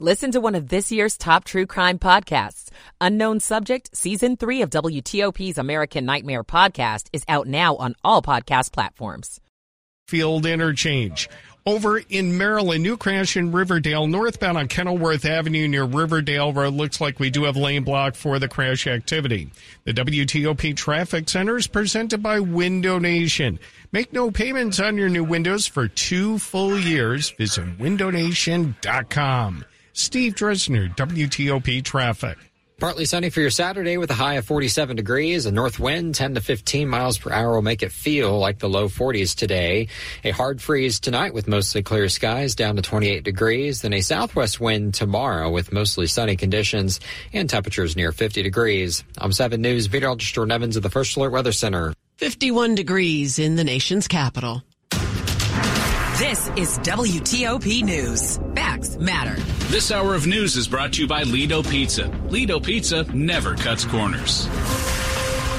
Listen 0.00 0.32
to 0.32 0.40
one 0.40 0.56
of 0.56 0.70
this 0.70 0.90
year's 0.90 1.16
top 1.16 1.44
true 1.44 1.66
crime 1.66 2.00
podcasts. 2.00 2.68
Unknown 3.00 3.38
Subject, 3.38 3.96
Season 3.96 4.36
3 4.36 4.62
of 4.62 4.70
WTOP's 4.70 5.56
American 5.56 6.04
Nightmare 6.04 6.42
podcast 6.42 7.06
is 7.12 7.22
out 7.28 7.46
now 7.46 7.76
on 7.76 7.94
all 8.02 8.20
podcast 8.20 8.72
platforms. 8.72 9.40
Field 10.08 10.46
Interchange. 10.46 11.28
Over 11.64 11.98
in 11.98 12.36
Maryland, 12.36 12.82
new 12.82 12.96
crash 12.96 13.36
in 13.36 13.52
Riverdale, 13.52 14.08
northbound 14.08 14.58
on 14.58 14.66
Kenilworth 14.66 15.24
Avenue 15.24 15.68
near 15.68 15.84
Riverdale 15.84 16.52
Road. 16.52 16.74
Looks 16.74 17.00
like 17.00 17.20
we 17.20 17.30
do 17.30 17.44
have 17.44 17.56
lane 17.56 17.84
block 17.84 18.16
for 18.16 18.40
the 18.40 18.48
crash 18.48 18.88
activity. 18.88 19.50
The 19.84 19.94
WTOP 19.94 20.76
Traffic 20.76 21.28
Center 21.28 21.56
is 21.56 21.68
presented 21.68 22.20
by 22.20 22.40
Window 22.40 22.98
Nation. 22.98 23.60
Make 23.92 24.12
no 24.12 24.32
payments 24.32 24.80
on 24.80 24.98
your 24.98 25.08
new 25.08 25.24
windows 25.24 25.68
for 25.68 25.86
two 25.86 26.40
full 26.40 26.76
years. 26.76 27.30
Visit 27.30 27.78
windownation.com. 27.78 29.64
Steve 29.96 30.34
Dresner, 30.34 30.92
WTOP 30.96 31.84
Traffic. 31.84 32.36
Partly 32.80 33.04
sunny 33.04 33.30
for 33.30 33.40
your 33.40 33.50
Saturday 33.50 33.96
with 33.96 34.10
a 34.10 34.14
high 34.14 34.34
of 34.34 34.44
47 34.44 34.96
degrees. 34.96 35.46
A 35.46 35.52
north 35.52 35.78
wind 35.78 36.16
10 36.16 36.34
to 36.34 36.40
15 36.40 36.88
miles 36.88 37.16
per 37.16 37.30
hour 37.30 37.54
will 37.54 37.62
make 37.62 37.84
it 37.84 37.92
feel 37.92 38.36
like 38.36 38.58
the 38.58 38.68
low 38.68 38.88
40s 38.88 39.36
today. 39.36 39.86
A 40.24 40.32
hard 40.32 40.60
freeze 40.60 40.98
tonight 40.98 41.32
with 41.32 41.46
mostly 41.46 41.84
clear 41.84 42.08
skies 42.08 42.56
down 42.56 42.74
to 42.74 42.82
28 42.82 43.22
degrees. 43.22 43.82
Then 43.82 43.92
a 43.92 44.00
southwest 44.00 44.58
wind 44.58 44.94
tomorrow 44.94 45.48
with 45.48 45.72
mostly 45.72 46.08
sunny 46.08 46.34
conditions 46.34 46.98
and 47.32 47.48
temperatures 47.48 47.94
near 47.94 48.10
50 48.10 48.42
degrees. 48.42 49.04
I'm 49.18 49.30
7 49.30 49.62
News 49.62 49.88
meteorologist 49.92 50.34
Jordan 50.34 50.50
Evans 50.50 50.76
of 50.76 50.82
the 50.82 50.90
First 50.90 51.16
Alert 51.16 51.30
Weather 51.30 51.52
Center. 51.52 51.94
51 52.16 52.74
degrees 52.74 53.38
in 53.38 53.54
the 53.54 53.64
nation's 53.64 54.08
capital. 54.08 54.64
This 56.18 56.48
is 56.56 56.78
WTOP 56.80 57.84
News. 57.84 58.40
Facts 58.56 58.96
matter. 58.96 59.40
This 59.68 59.90
hour 59.90 60.14
of 60.14 60.26
news 60.26 60.56
is 60.56 60.68
brought 60.68 60.92
to 60.92 61.02
you 61.02 61.08
by 61.08 61.24
Lido 61.24 61.62
Pizza. 61.62 62.06
Lido 62.28 62.60
Pizza 62.60 63.02
never 63.12 63.56
cuts 63.56 63.84
corners. 63.84 64.46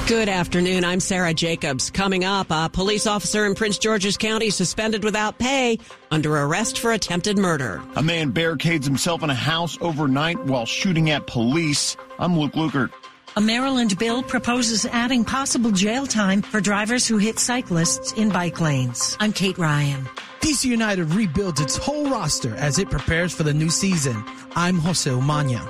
Good 0.06 0.28
afternoon. 0.28 0.84
I'm 0.84 1.00
Sarah 1.00 1.34
Jacobs. 1.34 1.90
Coming 1.90 2.24
up, 2.24 2.46
a 2.50 2.70
police 2.72 3.06
officer 3.06 3.44
in 3.44 3.54
Prince 3.54 3.76
George's 3.76 4.16
County 4.16 4.50
suspended 4.50 5.02
without 5.02 5.38
pay 5.38 5.78
under 6.10 6.36
arrest 6.36 6.78
for 6.78 6.92
attempted 6.92 7.36
murder. 7.36 7.82
A 7.96 8.02
man 8.02 8.30
barricades 8.30 8.86
himself 8.86 9.22
in 9.24 9.28
a 9.28 9.34
house 9.34 9.76
overnight 9.80 10.38
while 10.44 10.64
shooting 10.64 11.10
at 11.10 11.26
police. 11.26 11.96
I'm 12.18 12.38
Luke 12.38 12.52
Lukert. 12.52 12.92
A 13.38 13.40
Maryland 13.40 13.98
bill 13.98 14.22
proposes 14.22 14.86
adding 14.86 15.22
possible 15.22 15.70
jail 15.70 16.06
time 16.06 16.40
for 16.40 16.58
drivers 16.58 17.06
who 17.06 17.18
hit 17.18 17.38
cyclists 17.38 18.12
in 18.12 18.30
bike 18.30 18.62
lanes. 18.62 19.14
I'm 19.20 19.30
Kate 19.30 19.58
Ryan. 19.58 20.08
DC 20.40 20.64
United 20.64 21.10
rebuilds 21.10 21.60
its 21.60 21.76
whole 21.76 22.08
roster 22.08 22.54
as 22.56 22.78
it 22.78 22.88
prepares 22.88 23.34
for 23.34 23.42
the 23.42 23.52
new 23.52 23.68
season. 23.68 24.24
I'm 24.54 24.78
Jose 24.78 25.10
Umania. 25.10 25.60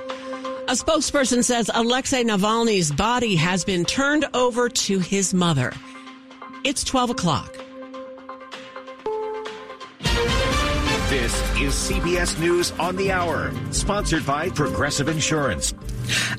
A 0.69 0.75
spokesperson 0.75 1.43
says 1.43 1.69
Alexei 1.73 2.23
Navalny's 2.23 2.89
body 2.89 3.35
has 3.35 3.65
been 3.65 3.83
turned 3.83 4.23
over 4.33 4.69
to 4.69 4.99
his 4.99 5.33
mother. 5.33 5.73
It's 6.63 6.85
12 6.85 7.09
o'clock. 7.09 7.53
This 11.09 11.33
is 11.59 11.73
CBS 11.73 12.39
News 12.39 12.71
on 12.79 12.95
the 12.95 13.11
Hour, 13.11 13.51
sponsored 13.71 14.25
by 14.25 14.51
Progressive 14.51 15.09
Insurance. 15.09 15.73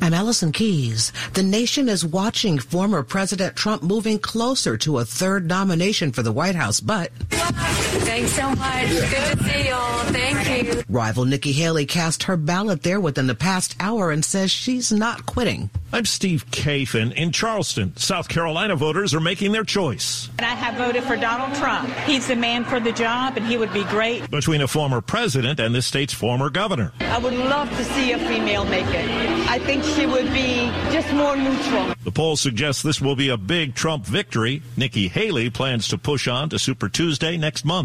I'm 0.00 0.14
Allison 0.14 0.52
Keyes. 0.52 1.12
The 1.34 1.42
nation 1.42 1.88
is 1.88 2.04
watching 2.04 2.58
former 2.58 3.02
President 3.02 3.56
Trump 3.56 3.82
moving 3.82 4.18
closer 4.18 4.76
to 4.78 4.98
a 4.98 5.04
third 5.04 5.46
nomination 5.46 6.12
for 6.12 6.22
the 6.22 6.32
White 6.32 6.54
House, 6.54 6.80
but. 6.80 7.10
Thanks 7.90 8.32
so 8.32 8.50
much. 8.50 8.88
Good 8.88 9.38
to 9.38 9.44
see 9.44 9.68
y'all. 9.68 9.98
Thank 10.06 10.66
you. 10.66 10.82
Rival 10.88 11.24
Nikki 11.24 11.52
Haley 11.52 11.86
cast 11.86 12.24
her 12.24 12.36
ballot 12.36 12.82
there 12.82 13.00
within 13.00 13.26
the 13.26 13.34
past 13.34 13.76
hour 13.80 14.10
and 14.10 14.24
says 14.24 14.50
she's 14.50 14.92
not 14.92 15.26
quitting. 15.26 15.70
I'm 15.92 16.04
Steve 16.04 16.44
Kathan. 16.50 17.14
In 17.14 17.32
Charleston, 17.32 17.96
South 17.96 18.28
Carolina 18.28 18.76
voters 18.76 19.14
are 19.14 19.20
making 19.20 19.52
their 19.52 19.64
choice. 19.64 20.28
And 20.38 20.46
I 20.46 20.54
have 20.54 20.74
voted 20.74 21.02
for 21.04 21.16
Donald 21.16 21.54
Trump. 21.56 21.88
He's 22.06 22.26
the 22.26 22.36
man 22.36 22.64
for 22.64 22.78
the 22.78 22.92
job, 22.92 23.38
and 23.38 23.46
he 23.46 23.56
would 23.56 23.72
be 23.72 23.84
great. 23.84 24.30
Between 24.30 24.60
a 24.60 24.68
former 24.68 25.00
president 25.00 25.60
and 25.60 25.74
the 25.74 25.80
state's 25.80 26.12
former 26.12 26.50
governor. 26.50 26.92
I 27.00 27.18
would 27.18 27.32
love 27.32 27.70
to 27.70 27.84
see 27.84 28.12
a 28.12 28.18
female 28.18 28.66
make 28.66 28.86
it. 28.86 29.08
I 29.48 29.58
think 29.60 29.82
she 29.82 30.04
would 30.04 30.30
be 30.32 30.66
just 30.92 31.10
more 31.14 31.36
neutral. 31.36 31.94
The 32.04 32.12
poll 32.12 32.36
suggests 32.36 32.82
this 32.82 33.00
will 33.00 33.16
be 33.16 33.30
a 33.30 33.38
big 33.38 33.74
Trump 33.74 34.04
victory. 34.04 34.62
Nikki 34.76 35.08
Haley 35.08 35.48
plans 35.48 35.88
to 35.88 35.98
push 35.98 36.28
on 36.28 36.50
to 36.50 36.58
Super 36.58 36.90
Tuesday 36.90 37.38
next 37.38 37.64
month. 37.64 37.77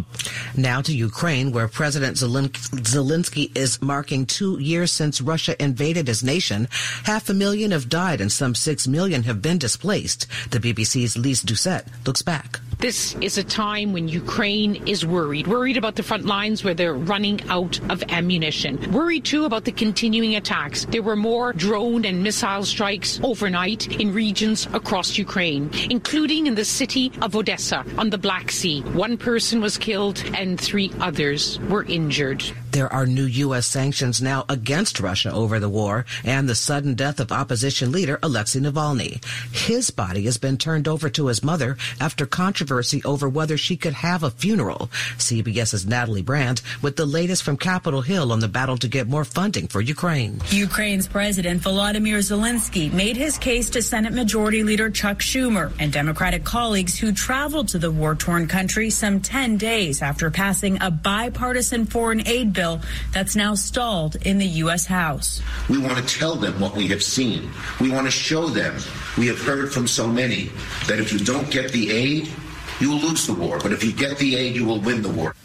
Now 0.55 0.81
to 0.81 0.95
Ukraine, 0.95 1.51
where 1.51 1.67
President 1.67 2.17
Zelensky 2.17 3.55
is 3.57 3.81
marking 3.81 4.25
two 4.25 4.59
years 4.59 4.91
since 4.91 5.21
Russia 5.21 5.61
invaded 5.61 6.07
his 6.07 6.23
nation. 6.23 6.67
Half 7.03 7.29
a 7.29 7.33
million 7.33 7.71
have 7.71 7.89
died 7.89 8.21
and 8.21 8.31
some 8.31 8.55
six 8.55 8.87
million 8.87 9.23
have 9.23 9.41
been 9.41 9.57
displaced. 9.57 10.27
The 10.51 10.59
BBC's 10.59 11.17
Lise 11.17 11.41
Doucet 11.41 11.85
looks 12.05 12.21
back. 12.21 12.59
This 12.83 13.15
is 13.21 13.37
a 13.37 13.45
time 13.45 13.93
when 13.93 14.09
Ukraine 14.09 14.75
is 14.85 15.05
worried, 15.05 15.47
worried 15.47 15.77
about 15.77 15.95
the 15.95 16.03
front 16.03 16.25
lines 16.25 16.65
where 16.65 16.73
they're 16.73 16.93
running 16.93 17.39
out 17.47 17.79
of 17.89 18.03
ammunition, 18.09 18.91
worried 18.91 19.23
too 19.23 19.45
about 19.45 19.63
the 19.63 19.71
continuing 19.71 20.35
attacks. 20.35 20.83
There 20.89 21.01
were 21.01 21.15
more 21.15 21.53
drone 21.53 22.03
and 22.03 22.21
missile 22.21 22.65
strikes 22.65 23.21
overnight 23.23 24.01
in 24.01 24.13
regions 24.13 24.67
across 24.73 25.17
Ukraine, 25.17 25.71
including 25.89 26.45
in 26.45 26.55
the 26.55 26.65
city 26.65 27.09
of 27.21 27.37
Odessa 27.37 27.85
on 27.97 28.09
the 28.09 28.17
Black 28.17 28.51
Sea. 28.51 28.81
One 28.81 29.15
person 29.15 29.61
was 29.61 29.77
killed 29.77 30.21
and 30.33 30.59
three 30.59 30.91
others 30.99 31.61
were 31.69 31.85
injured. 31.85 32.43
There 32.73 32.91
are 32.91 33.05
new 33.05 33.25
U.S. 33.25 33.67
sanctions 33.67 34.19
now 34.19 34.45
against 34.49 34.99
Russia 34.99 35.31
over 35.31 35.59
the 35.59 35.69
war 35.69 36.07
and 36.23 36.49
the 36.49 36.55
sudden 36.55 36.95
death 36.95 37.19
of 37.19 37.31
opposition 37.31 37.91
leader 37.91 38.17
Alexei 38.23 38.59
Navalny. 38.61 39.23
His 39.53 39.91
body 39.91 40.23
has 40.23 40.39
been 40.39 40.57
turned 40.57 40.87
over 40.87 41.07
to 41.11 41.27
his 41.27 41.43
mother 41.43 41.77
after 42.01 42.25
controversy 42.25 43.03
over 43.03 43.29
whether 43.29 43.57
she 43.57 43.77
could 43.77 43.93
have 43.93 44.23
a 44.23 44.31
funeral. 44.31 44.89
CBS's 45.19 45.85
Natalie 45.85 46.23
Brandt 46.23 46.63
with 46.81 46.95
the 46.95 47.05
latest 47.05 47.43
from 47.43 47.57
Capitol 47.57 48.01
Hill 48.01 48.31
on 48.31 48.39
the 48.39 48.47
battle 48.47 48.77
to 48.77 48.87
get 48.87 49.07
more 49.07 49.23
funding 49.23 49.67
for 49.67 49.79
Ukraine. 49.79 50.41
Ukraine's 50.49 51.07
President 51.07 51.61
Volodymyr 51.61 52.23
Zelensky 52.23 52.91
made 52.91 53.17
his 53.17 53.37
case 53.37 53.69
to 53.69 53.83
Senate 53.83 54.13
Majority 54.13 54.63
Leader 54.63 54.89
Chuck 54.89 55.19
Schumer 55.19 55.71
and 55.77 55.93
Democratic 55.93 56.43
colleagues 56.43 56.97
who 56.97 57.11
traveled 57.11 57.67
to 57.67 57.77
the 57.77 57.91
war-torn 57.91 58.47
country 58.47 58.89
some 58.89 59.19
10 59.19 59.57
days 59.57 60.01
after 60.01 60.31
passing 60.31 60.81
a 60.81 60.89
bipartisan 60.89 61.85
foreign 61.85 62.27
aid 62.27 62.51
bill 62.51 62.62
bill 62.63 62.79
that's 63.11 63.35
now 63.35 63.53
stalled 63.55 64.15
in 64.25 64.37
the 64.37 64.51
U.S. 64.63 64.85
House. 64.85 65.41
We 65.69 65.77
want 65.79 65.97
to 65.97 66.19
tell 66.19 66.35
them 66.35 66.59
what 66.61 66.75
we 66.75 66.87
have 66.87 67.03
seen. 67.03 67.51
We 67.81 67.91
want 67.91 68.07
to 68.07 68.11
show 68.11 68.47
them. 68.47 68.75
We 69.17 69.27
have 69.27 69.41
heard 69.41 69.73
from 69.73 69.85
so 69.87 70.07
many 70.07 70.49
that 70.87 70.99
if 70.99 71.11
you 71.11 71.19
don't 71.19 71.49
get 71.51 71.71
the 71.73 71.91
aid, 71.91 72.31
you 72.79 72.89
will 72.91 72.99
lose 72.99 73.27
the 73.27 73.33
war. 73.33 73.59
But 73.61 73.73
if 73.73 73.83
you 73.83 73.91
get 73.91 74.17
the 74.17 74.35
aid, 74.35 74.55
you 74.55 74.65
will 74.65 74.79
win 74.79 75.01
the 75.01 75.09
war. 75.09 75.35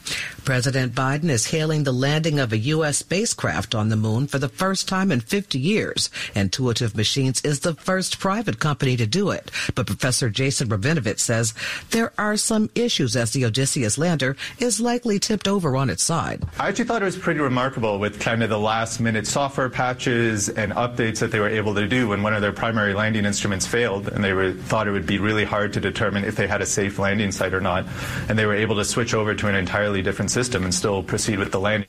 President 0.49 0.95
Biden 0.95 1.29
is 1.29 1.51
hailing 1.51 1.85
the 1.85 1.93
landing 1.93 2.39
of 2.39 2.55
a 2.55 2.57
U.S. 2.73 2.97
spacecraft 2.97 3.75
on 3.75 3.91
the 3.91 3.97
moon 3.97 4.27
for 4.27 4.39
the 4.39 4.49
first 4.49 4.89
time 4.89 5.13
in 5.13 5.21
50 5.21 5.59
years. 5.59 6.09
Intuitive 6.35 6.97
Machines 6.97 7.43
is 7.43 7.61
the 7.61 7.75
first 7.75 8.19
private 8.19 8.59
company 8.59 8.97
to 8.97 9.07
do 9.07 9.29
it. 9.29 9.51
But 9.75 9.87
Professor 9.87 10.31
Jason 10.31 10.71
Rabinowitz 10.71 11.21
says 11.21 11.53
there 11.91 12.15
are 12.17 12.39
some 12.39 12.71
issues 12.75 13.15
as 13.15 13.33
the 13.33 13.45
Odysseus 13.45 13.99
lander 13.99 14.39
is 14.59 14.81
likely 14.81 15.19
tipped 15.19 15.47
over 15.47 15.77
on 15.77 15.91
its 15.91 16.03
side. 16.03 16.43
I 16.59 16.69
actually 16.69 16.87
thought 16.87 17.03
it 17.03 17.05
was 17.05 17.19
pretty 17.19 17.41
remarkable 17.41 17.99
with 17.99 18.19
kind 18.19 18.43
of 18.43 18.49
the 18.49 18.59
last 18.59 19.01
minute 19.01 19.27
software 19.27 19.69
patches 19.69 20.49
and 20.49 20.73
updates 20.73 21.19
that 21.19 21.31
they 21.31 21.41
were 21.41 21.51
able 21.51 21.75
to 21.75 21.87
do 21.87 22.09
when 22.09 22.23
one 22.23 22.33
of 22.33 22.41
their 22.41 22.53
primary 22.53 22.95
landing 22.95 23.27
instruments 23.27 23.67
failed 23.67 24.09
and 24.09 24.25
they 24.25 24.33
were, 24.33 24.53
thought 24.53 24.89
it 24.89 24.93
would 24.93 25.05
be 25.05 25.19
really 25.19 25.45
hard 25.45 25.75
to 25.75 25.81
determine 25.81 26.25
if 26.25 26.37
they 26.37 26.47
had 26.47 26.63
a 26.63 26.67
safe 26.67 26.99
landing 26.99 27.33
site 27.33 27.53
or 27.53 27.61
not. 27.61 27.85
And 28.31 28.39
they 28.39 28.47
were 28.47 28.55
able 28.55 28.77
to 28.77 28.85
switch 28.87 29.13
over 29.13 29.35
to 29.35 29.49
an 29.49 29.55
entirely 29.55 30.01
different 30.01 30.31
system 30.31 30.38
system 30.39 30.63
and 30.63 30.73
still 30.73 31.03
proceed 31.03 31.39
with 31.41 31.51
the 31.51 31.59
landing. 31.59 31.89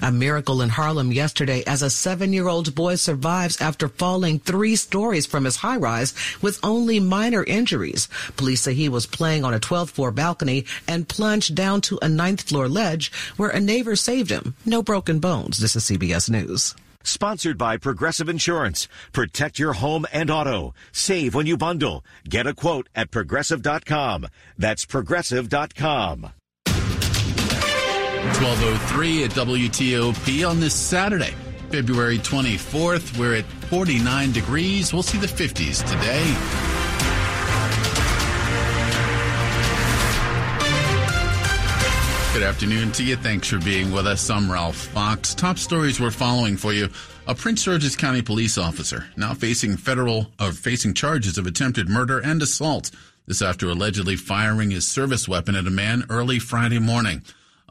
A 0.00 0.10
miracle 0.10 0.62
in 0.62 0.70
Harlem 0.70 1.12
yesterday 1.12 1.62
as 1.66 1.82
a 1.82 1.90
seven 1.90 2.32
year 2.32 2.48
old 2.48 2.74
boy 2.74 2.94
survives 2.94 3.60
after 3.60 3.86
falling 3.88 4.38
three 4.38 4.76
stories 4.76 5.26
from 5.26 5.44
his 5.44 5.56
high 5.56 5.76
rise 5.76 6.14
with 6.40 6.58
only 6.62 7.00
minor 7.00 7.44
injuries. 7.44 8.08
Police 8.38 8.62
say 8.62 8.74
he 8.74 8.88
was 8.88 9.14
playing 9.18 9.44
on 9.44 9.54
a 9.54 9.60
12th 9.60 9.90
floor 9.90 10.10
balcony 10.10 10.64
and 10.88 11.08
plunged 11.08 11.54
down 11.54 11.80
to 11.82 11.98
a 12.00 12.08
ninth 12.08 12.42
floor 12.48 12.66
ledge 12.68 13.12
where 13.36 13.50
a 13.50 13.60
neighbor 13.60 13.96
saved 13.96 14.30
him. 14.30 14.54
No 14.64 14.82
broken 14.82 15.18
bones. 15.20 15.58
This 15.58 15.76
is 15.76 15.84
CBS 15.84 16.30
News. 16.30 16.74
Sponsored 17.04 17.58
by 17.58 17.76
Progressive 17.76 18.28
Insurance. 18.28 18.88
Protect 19.12 19.58
your 19.58 19.74
home 19.74 20.06
and 20.12 20.30
auto. 20.30 20.72
Save 20.92 21.34
when 21.34 21.46
you 21.46 21.56
bundle. 21.56 22.04
Get 22.28 22.46
a 22.46 22.54
quote 22.54 22.88
at 22.94 23.10
progressive.com. 23.10 24.28
That's 24.56 24.86
progressive.com. 24.86 26.32
1203 28.22 29.24
at 29.24 29.30
WTOP 29.32 30.48
on 30.48 30.60
this 30.60 30.74
Saturday, 30.74 31.34
February 31.70 32.18
24th. 32.18 33.18
We're 33.18 33.34
at 33.34 33.44
49 33.44 34.30
degrees. 34.30 34.92
We'll 34.92 35.02
see 35.02 35.18
the 35.18 35.26
50s 35.26 35.80
today. 35.84 36.72
Good 42.32 42.44
afternoon 42.44 42.92
to 42.92 43.04
you. 43.04 43.16
Thanks 43.16 43.48
for 43.48 43.58
being 43.58 43.90
with 43.90 44.06
us. 44.06 44.30
I'm 44.30 44.50
Ralph 44.50 44.76
Fox. 44.76 45.34
Top 45.34 45.58
stories 45.58 46.00
we're 46.00 46.12
following 46.12 46.56
for 46.56 46.72
you. 46.72 46.88
A 47.26 47.34
Prince 47.34 47.64
George's 47.64 47.96
County 47.96 48.22
police 48.22 48.56
officer 48.56 49.04
now 49.16 49.34
facing 49.34 49.76
federal 49.76 50.20
or 50.40 50.46
uh, 50.46 50.52
facing 50.52 50.94
charges 50.94 51.38
of 51.38 51.46
attempted 51.46 51.88
murder 51.88 52.20
and 52.20 52.40
assault. 52.40 52.92
This 53.26 53.42
after 53.42 53.68
allegedly 53.68 54.14
firing 54.14 54.70
his 54.70 54.86
service 54.86 55.28
weapon 55.28 55.56
at 55.56 55.66
a 55.66 55.70
man 55.70 56.04
early 56.08 56.38
Friday 56.38 56.78
morning. 56.78 57.22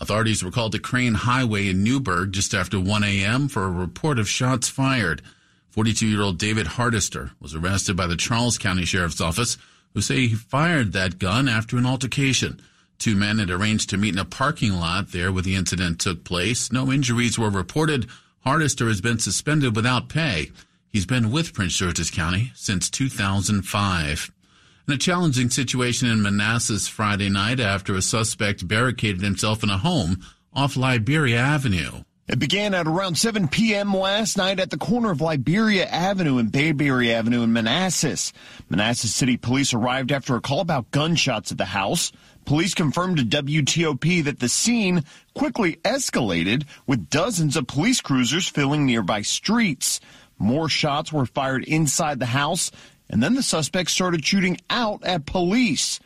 Authorities 0.01 0.43
were 0.43 0.49
called 0.49 0.71
to 0.71 0.79
Crane 0.79 1.13
Highway 1.13 1.67
in 1.67 1.83
Newburg 1.83 2.31
just 2.31 2.55
after 2.55 2.79
1 2.79 3.03
a.m. 3.03 3.47
for 3.47 3.65
a 3.65 3.71
report 3.71 4.17
of 4.17 4.27
shots 4.27 4.67
fired. 4.67 5.21
42 5.69 6.07
year 6.07 6.23
old 6.23 6.39
David 6.39 6.65
Hardister 6.65 7.31
was 7.39 7.53
arrested 7.53 7.95
by 7.95 8.07
the 8.07 8.17
Charles 8.17 8.57
County 8.57 8.83
Sheriff's 8.83 9.21
Office, 9.21 9.59
who 9.93 10.01
say 10.01 10.27
he 10.27 10.33
fired 10.33 10.93
that 10.93 11.19
gun 11.19 11.47
after 11.47 11.77
an 11.77 11.85
altercation. 11.85 12.59
Two 12.97 13.15
men 13.15 13.37
had 13.37 13.51
arranged 13.51 13.91
to 13.91 13.97
meet 13.97 14.15
in 14.15 14.19
a 14.19 14.25
parking 14.25 14.73
lot 14.73 15.11
there 15.11 15.31
where 15.31 15.43
the 15.43 15.55
incident 15.55 15.99
took 15.99 16.23
place. 16.23 16.71
No 16.71 16.91
injuries 16.91 17.37
were 17.37 17.51
reported. 17.51 18.07
Hardister 18.43 18.87
has 18.87 19.01
been 19.01 19.19
suspended 19.19 19.75
without 19.75 20.09
pay. 20.09 20.51
He's 20.89 21.05
been 21.05 21.31
with 21.31 21.53
Prince 21.53 21.77
George's 21.77 22.09
County 22.09 22.51
since 22.55 22.89
2005. 22.89 24.31
In 24.87 24.95
a 24.95 24.97
challenging 24.97 25.51
situation 25.51 26.09
in 26.09 26.23
Manassas 26.23 26.87
Friday 26.87 27.29
night 27.29 27.59
after 27.59 27.93
a 27.93 28.01
suspect 28.01 28.67
barricaded 28.67 29.21
himself 29.21 29.61
in 29.63 29.69
a 29.69 29.77
home 29.77 30.25
off 30.53 30.75
Liberia 30.75 31.39
Avenue. 31.39 32.03
It 32.27 32.39
began 32.39 32.73
at 32.73 32.87
around 32.87 33.17
7 33.17 33.47
p.m. 33.47 33.93
last 33.93 34.37
night 34.37 34.59
at 34.59 34.69
the 34.69 34.77
corner 34.77 35.11
of 35.11 35.21
Liberia 35.21 35.85
Avenue 35.85 36.37
and 36.37 36.51
Bayberry 36.51 37.13
Avenue 37.13 37.43
in 37.43 37.53
Manassas. 37.53 38.33
Manassas 38.69 39.13
City 39.13 39.37
Police 39.37 39.73
arrived 39.73 40.11
after 40.11 40.35
a 40.35 40.41
call 40.41 40.61
about 40.61 40.91
gunshots 40.91 41.51
at 41.51 41.57
the 41.57 41.65
house. 41.65 42.11
Police 42.45 42.73
confirmed 42.73 43.17
to 43.17 43.23
WTOP 43.23 44.23
that 44.23 44.39
the 44.39 44.49
scene 44.49 45.03
quickly 45.35 45.75
escalated 45.83 46.63
with 46.87 47.09
dozens 47.09 47.55
of 47.55 47.67
police 47.67 48.01
cruisers 48.01 48.47
filling 48.47 48.85
nearby 48.85 49.21
streets. 49.21 49.99
More 50.39 50.69
shots 50.69 51.13
were 51.13 51.25
fired 51.25 51.65
inside 51.65 52.19
the 52.19 52.25
house, 52.25 52.71
and 53.11 53.21
then 53.21 53.35
the 53.35 53.43
suspects 53.43 53.93
started 53.93 54.25
shooting 54.25 54.57
out 54.69 55.03
at 55.03 55.27
police. 55.27 55.99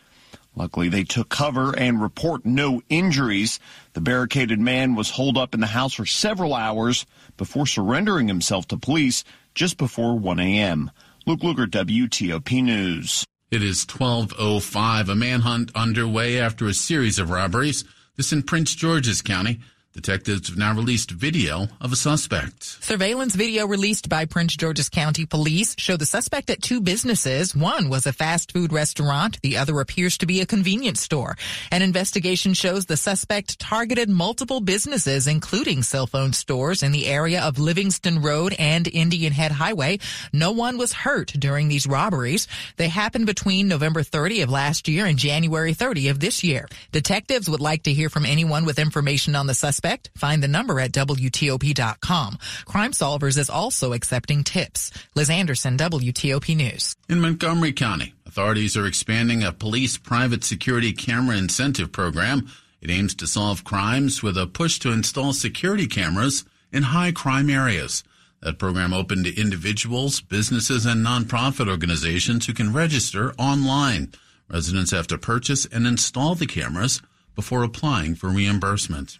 Luckily, 0.55 0.89
they 0.89 1.03
took 1.03 1.29
cover 1.29 1.77
and 1.77 2.01
report 2.01 2.45
no 2.45 2.81
injuries. 2.89 3.59
The 3.93 4.01
barricaded 4.01 4.59
man 4.59 4.95
was 4.95 5.11
holed 5.11 5.37
up 5.37 5.53
in 5.53 5.59
the 5.59 5.67
house 5.67 5.93
for 5.93 6.05
several 6.05 6.53
hours 6.53 7.05
before 7.37 7.67
surrendering 7.67 8.27
himself 8.27 8.67
to 8.69 8.77
police 8.77 9.23
just 9.53 9.77
before 9.77 10.17
1 10.17 10.39
a.m. 10.39 10.91
Luke 11.25 11.41
Lukert, 11.41 11.71
WTOP 11.71 12.63
News. 12.63 13.25
It 13.51 13.61
is 13.61 13.85
1205. 13.85 15.09
A 15.09 15.15
manhunt 15.15 15.71
underway 15.75 16.39
after 16.39 16.67
a 16.67 16.73
series 16.73 17.19
of 17.19 17.29
robberies. 17.29 17.83
This 18.15 18.33
in 18.33 18.43
Prince 18.43 18.73
George's 18.75 19.21
County. 19.21 19.59
Detectives 19.95 20.49
have 20.49 20.57
now 20.57 20.75
released 20.75 21.09
video 21.09 21.69
of 21.79 21.93
a 21.93 21.95
suspect. 21.95 22.63
Surveillance 22.83 23.33
video 23.33 23.65
released 23.65 24.09
by 24.09 24.25
Prince 24.25 24.57
George's 24.57 24.89
County 24.89 25.25
Police 25.25 25.73
showed 25.77 25.99
the 25.99 26.05
suspect 26.05 26.49
at 26.49 26.61
two 26.61 26.81
businesses. 26.81 27.55
One 27.55 27.87
was 27.87 28.05
a 28.05 28.11
fast 28.11 28.51
food 28.51 28.73
restaurant. 28.73 29.41
The 29.41 29.55
other 29.55 29.79
appears 29.79 30.17
to 30.17 30.25
be 30.25 30.41
a 30.41 30.45
convenience 30.45 30.99
store. 30.99 31.37
An 31.71 31.81
investigation 31.81 32.53
shows 32.53 32.85
the 32.85 32.97
suspect 32.97 33.57
targeted 33.57 34.09
multiple 34.09 34.59
businesses, 34.59 35.27
including 35.27 35.81
cell 35.81 36.07
phone 36.07 36.33
stores 36.33 36.83
in 36.83 36.91
the 36.91 37.05
area 37.05 37.41
of 37.41 37.57
Livingston 37.57 38.21
Road 38.21 38.53
and 38.59 38.89
Indian 38.89 39.31
Head 39.31 39.53
Highway. 39.53 39.99
No 40.33 40.51
one 40.51 40.77
was 40.77 40.91
hurt 40.91 41.27
during 41.39 41.69
these 41.69 41.87
robberies. 41.87 42.49
They 42.75 42.89
happened 42.89 43.27
between 43.27 43.69
November 43.69 44.03
30 44.03 44.41
of 44.41 44.49
last 44.49 44.89
year 44.89 45.05
and 45.05 45.17
January 45.17 45.73
30 45.73 46.09
of 46.09 46.19
this 46.19 46.43
year. 46.43 46.67
Detectives 46.91 47.49
would 47.49 47.61
like 47.61 47.83
to 47.83 47.93
hear 47.93 48.09
from 48.09 48.25
anyone 48.25 48.65
with 48.65 48.77
information 48.77 49.35
on 49.35 49.47
the 49.47 49.53
suspect 49.53 49.84
suspect? 49.85 50.09
Find 50.17 50.41
the 50.41 50.47
number 50.47 50.79
at 50.79 50.91
WTOP.com. 50.91 52.37
Crime 52.65 52.91
Solvers 52.91 53.37
is 53.37 53.49
also 53.49 53.93
accepting 53.93 54.43
tips. 54.43 54.91
Liz 55.15 55.29
Anderson, 55.29 55.77
WTOP 55.77 56.55
News. 56.55 56.95
In 57.07 57.21
Montgomery 57.21 57.73
County, 57.73 58.13
authorities 58.25 58.75
are 58.75 58.87
expanding 58.87 59.43
a 59.43 59.51
police 59.51 59.97
private 59.97 60.43
security 60.43 60.91
camera 60.91 61.37
incentive 61.37 61.91
program. 61.91 62.47
It 62.81 62.89
aims 62.89 63.15
to 63.15 63.27
solve 63.27 63.63
crimes 63.63 64.23
with 64.23 64.37
a 64.37 64.47
push 64.47 64.79
to 64.79 64.91
install 64.91 65.33
security 65.33 65.87
cameras 65.87 66.45
in 66.71 66.83
high 66.83 67.11
crime 67.11 67.49
areas. 67.49 68.03
That 68.41 68.59
program 68.59 68.93
open 68.93 69.23
to 69.23 69.39
individuals, 69.39 70.21
businesses, 70.21 70.85
and 70.85 71.05
nonprofit 71.05 71.69
organizations 71.69 72.45
who 72.45 72.53
can 72.53 72.73
register 72.73 73.33
online. 73.37 74.11
Residents 74.49 74.91
have 74.91 75.07
to 75.07 75.17
purchase 75.17 75.65
and 75.65 75.87
install 75.87 76.35
the 76.35 76.45
cameras 76.45 77.01
before 77.35 77.63
applying 77.63 78.15
for 78.15 78.29
reimbursement 78.29 79.19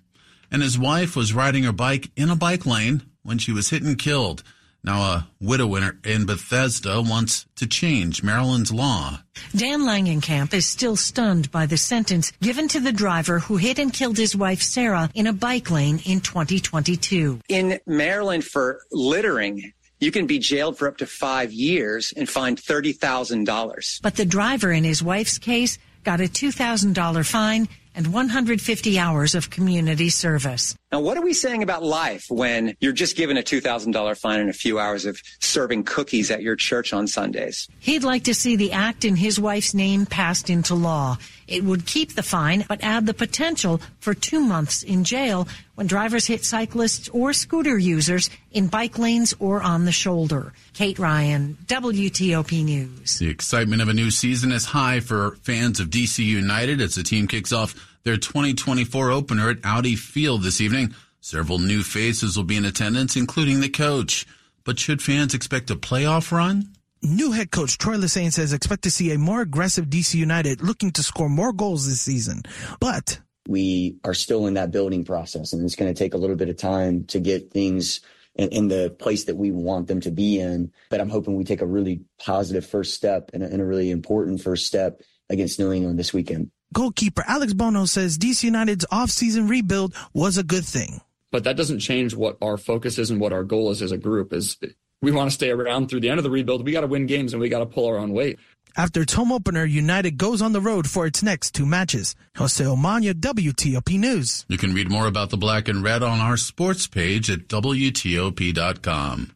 and 0.52 0.62
his 0.62 0.78
wife 0.78 1.16
was 1.16 1.34
riding 1.34 1.64
her 1.64 1.72
bike 1.72 2.12
in 2.16 2.30
a 2.30 2.36
bike 2.36 2.66
lane 2.66 3.04
when 3.24 3.38
she 3.38 3.52
was 3.52 3.70
hit 3.70 3.84
and 3.84 3.98
killed. 3.98 4.44
Now, 4.86 5.02
a 5.02 5.28
widower 5.42 5.98
in 6.04 6.28
Bethesda 6.28 7.02
wants 7.02 7.48
to 7.56 7.66
change 7.66 8.22
Maryland's 8.22 8.72
law. 8.72 9.20
Dan 9.56 9.82
Langenkamp 9.82 10.54
is 10.54 10.68
still 10.68 10.96
stunned 10.96 11.52
by 11.52 11.66
the 11.66 11.76
sentence 11.76 12.32
given 12.40 12.68
to 12.68 12.80
the 12.80 12.92
driver 12.92 13.40
who 13.40 13.58
hit 13.58 13.80
and 13.80 13.92
killed 13.92 14.16
his 14.16 14.36
wife 14.36 14.62
Sarah 14.62 15.10
in 15.16 15.26
a 15.26 15.34
bike 15.34 15.72
lane 15.72 16.02
in 16.06 16.22
2022. 16.22 17.40
In 17.50 17.80
Maryland, 17.88 18.44
for 18.44 18.82
littering, 18.92 19.74
you 20.00 20.12
can 20.12 20.28
be 20.28 20.38
jailed 20.38 20.78
for 20.78 20.88
up 20.88 20.98
to 20.98 21.08
five 21.08 21.52
years 21.52 22.14
and 22.16 22.30
fined 22.30 22.62
$30,000. 22.62 24.02
But 24.04 24.16
the 24.18 24.26
driver 24.26 24.72
in 24.72 24.84
his 24.84 25.02
wife's 25.02 25.40
case 25.40 25.80
got 26.04 26.22
a 26.22 26.26
$2,000 26.26 27.28
fine 27.28 27.68
and 27.96 28.14
150 28.14 29.00
hours 29.00 29.36
of 29.36 29.50
community 29.50 30.10
service. 30.10 30.76
Now, 30.92 31.00
what 31.00 31.18
are 31.18 31.22
we 31.22 31.34
saying 31.34 31.64
about 31.64 31.84
life 31.84 32.26
when 32.30 32.76
you're 32.80 32.94
just 32.94 33.16
given 33.16 33.38
a 33.38 33.42
$2,000 33.42 34.18
fine 34.18 34.40
and 34.40 34.50
a 34.50 34.54
few 34.54 34.80
hours 34.80 35.06
of 35.06 35.20
serving 35.40 35.84
cookies 35.84 36.32
at 36.32 36.42
your 36.42 36.56
church 36.56 36.94
on 36.94 37.08
Sundays? 37.08 37.68
He'd 37.80 38.04
like 38.04 38.24
to 38.26 38.34
see 38.34 38.56
the 38.56 38.72
act 38.72 39.06
in 39.06 39.16
his 39.16 39.40
wife's 39.40 39.74
name 39.74 40.06
passed 40.06 40.50
into 40.50 40.76
law. 40.76 41.18
It 41.48 41.64
would 41.64 41.86
keep 41.86 42.16
the 42.16 42.24
fine, 42.24 42.66
but 42.68 42.84
add 42.84 43.06
the 43.06 43.14
potential 43.14 43.82
for 44.00 44.14
two 44.14 44.40
months 44.40 44.84
in 44.84 45.04
jail 45.04 45.48
when 45.76 45.88
drivers 45.88 46.26
hit 46.26 46.44
cyclists 46.44 47.10
or 47.10 47.34
scooter 47.34 47.78
users 47.78 48.30
in 48.52 48.68
bike 48.68 48.98
lanes 48.98 49.34
or 49.40 49.62
on 49.62 49.86
the 49.86 49.92
shoulder. 49.92 50.54
Kate 50.74 50.98
Ryan, 50.98 51.58
WTOP 51.68 52.64
News. 52.64 53.20
The 53.20 53.30
excitement 53.30 53.82
of 53.82 53.90
a 53.90 53.94
new 53.94 54.10
season 54.10 54.52
is 54.52 54.66
high 54.66 55.00
for 55.00 55.38
fans 55.44 55.80
of 55.80 55.90
DC 55.90 56.24
United 56.24 56.82
as 56.82 56.96
the 56.96 57.04
team 57.04 57.28
kicks 57.28 57.54
off 57.54 57.76
their 58.04 58.18
2024 58.18 59.12
opener 59.12 59.50
at 59.50 59.58
Audi 59.64 59.96
Field 59.96 60.44
this 60.44 60.62
evening. 60.62 60.94
Several 61.22 61.60
new 61.60 61.84
faces 61.84 62.38
will 62.38 62.44
be 62.44 62.58
in 62.58 62.66
attendance, 62.66 63.16
including 63.16 63.60
the 63.60 63.70
coach. 63.70 64.28
But 64.64 64.80
should 64.80 65.02
fans 65.02 65.34
expect 65.34 65.72
a 65.72 65.76
playoff 65.76 66.32
run? 66.32 66.75
New 67.06 67.32
head 67.32 67.52
coach 67.52 67.78
Troy 67.78 67.98
Lesesne 67.98 68.34
says 68.34 68.52
expect 68.52 68.82
to 68.84 68.92
see 68.92 69.12
a 69.12 69.20
more 69.20 69.42
aggressive 69.42 69.86
DC 69.86 70.16
United 70.16 70.64
looking 70.64 70.90
to 70.92 71.04
score 71.04 71.30
more 71.30 71.54
goals 71.54 71.88
this 71.88 72.02
season. 72.02 72.42
But 72.80 73.20
we 73.48 73.98
are 74.04 74.16
still 74.16 74.48
in 74.48 74.56
that 74.56 74.72
building 74.72 75.06
process 75.06 75.54
and 75.54 75.64
it's 75.64 75.76
going 75.76 75.94
to 75.94 75.98
take 75.98 76.16
a 76.16 76.18
little 76.18 76.36
bit 76.36 76.50
of 76.50 76.58
time 76.58 77.06
to 77.06 77.20
get 77.20 77.52
things 77.52 78.02
in, 78.34 78.50
in, 78.50 78.68
the 78.70 78.90
place 78.90 79.26
that 79.26 79.36
we 79.36 79.52
want 79.52 79.88
them 79.88 80.02
to 80.02 80.10
be 80.10 80.40
in. 80.40 80.72
But 80.90 81.00
I'm 81.00 81.10
hoping 81.10 81.36
we 81.36 81.44
take 81.44 81.62
a 81.62 81.68
really 81.68 82.02
positive 82.20 82.66
first 82.66 82.96
step 82.96 83.30
and 83.34 83.44
a, 83.44 83.46
and 83.46 83.62
a 83.62 83.66
really 83.66 83.92
important 83.92 84.42
first 84.42 84.66
step 84.66 85.02
against 85.30 85.60
New 85.60 85.72
England 85.72 86.00
this 86.00 86.12
weekend. 86.12 86.50
Goalkeeper 86.74 87.24
Alex 87.28 87.54
Bono 87.54 87.86
says 87.86 88.18
DC 88.18 88.46
United's 88.46 88.86
offseason 88.92 89.48
rebuild 89.48 89.94
was 90.14 90.40
a 90.40 90.44
good 90.44 90.66
thing. 90.66 91.02
But 91.32 91.44
that 91.44 91.56
doesn't 91.56 91.80
change 91.80 92.16
what 92.16 92.38
our 92.42 92.58
focus 92.58 92.98
is 92.98 93.12
and 93.12 93.22
what 93.22 93.32
our 93.32 93.44
goal 93.44 93.70
is 93.70 93.84
as 93.84 93.92
a 93.92 93.98
group 93.98 94.34
is 94.34 94.58
we 95.06 95.12
want 95.12 95.30
to 95.30 95.34
stay 95.34 95.52
around 95.52 95.88
through 95.90 96.02
the 96.02 96.10
end 96.10 96.18
of 96.18 96.24
the 96.24 96.32
rebuild. 96.32 96.66
We 96.66 96.72
got 96.72 96.82
to 96.82 96.88
win 96.88 97.06
games 97.06 97.34
and 97.34 97.42
we 97.42 97.48
got 97.48 97.60
to 97.60 97.66
pull 97.66 97.88
our 97.88 97.98
own 97.98 98.12
weight. 98.12 98.40
After 98.78 99.02
its 99.02 99.14
home 99.14 99.32
opener, 99.32 99.64
United 99.64 100.18
goes 100.18 100.42
on 100.42 100.52
the 100.52 100.60
road 100.60 100.90
for 100.90 101.06
its 101.06 101.24
next 101.24 101.52
two 101.52 101.66
matches. 101.66 102.14
Jose 102.36 102.62
Umania, 102.62 103.14
WTOP 103.14 103.98
News. 103.98 104.46
You 104.50 104.58
can 104.58 104.74
read 104.74 104.92
more 104.92 105.08
about 105.08 105.30
the 105.30 105.38
black 105.38 105.70
and 105.70 105.82
red 105.82 106.04
on 106.04 106.20
our 106.20 106.36
sports 106.36 106.86
page 106.88 107.30
at 107.30 107.48
WTOP.com. 107.48 109.32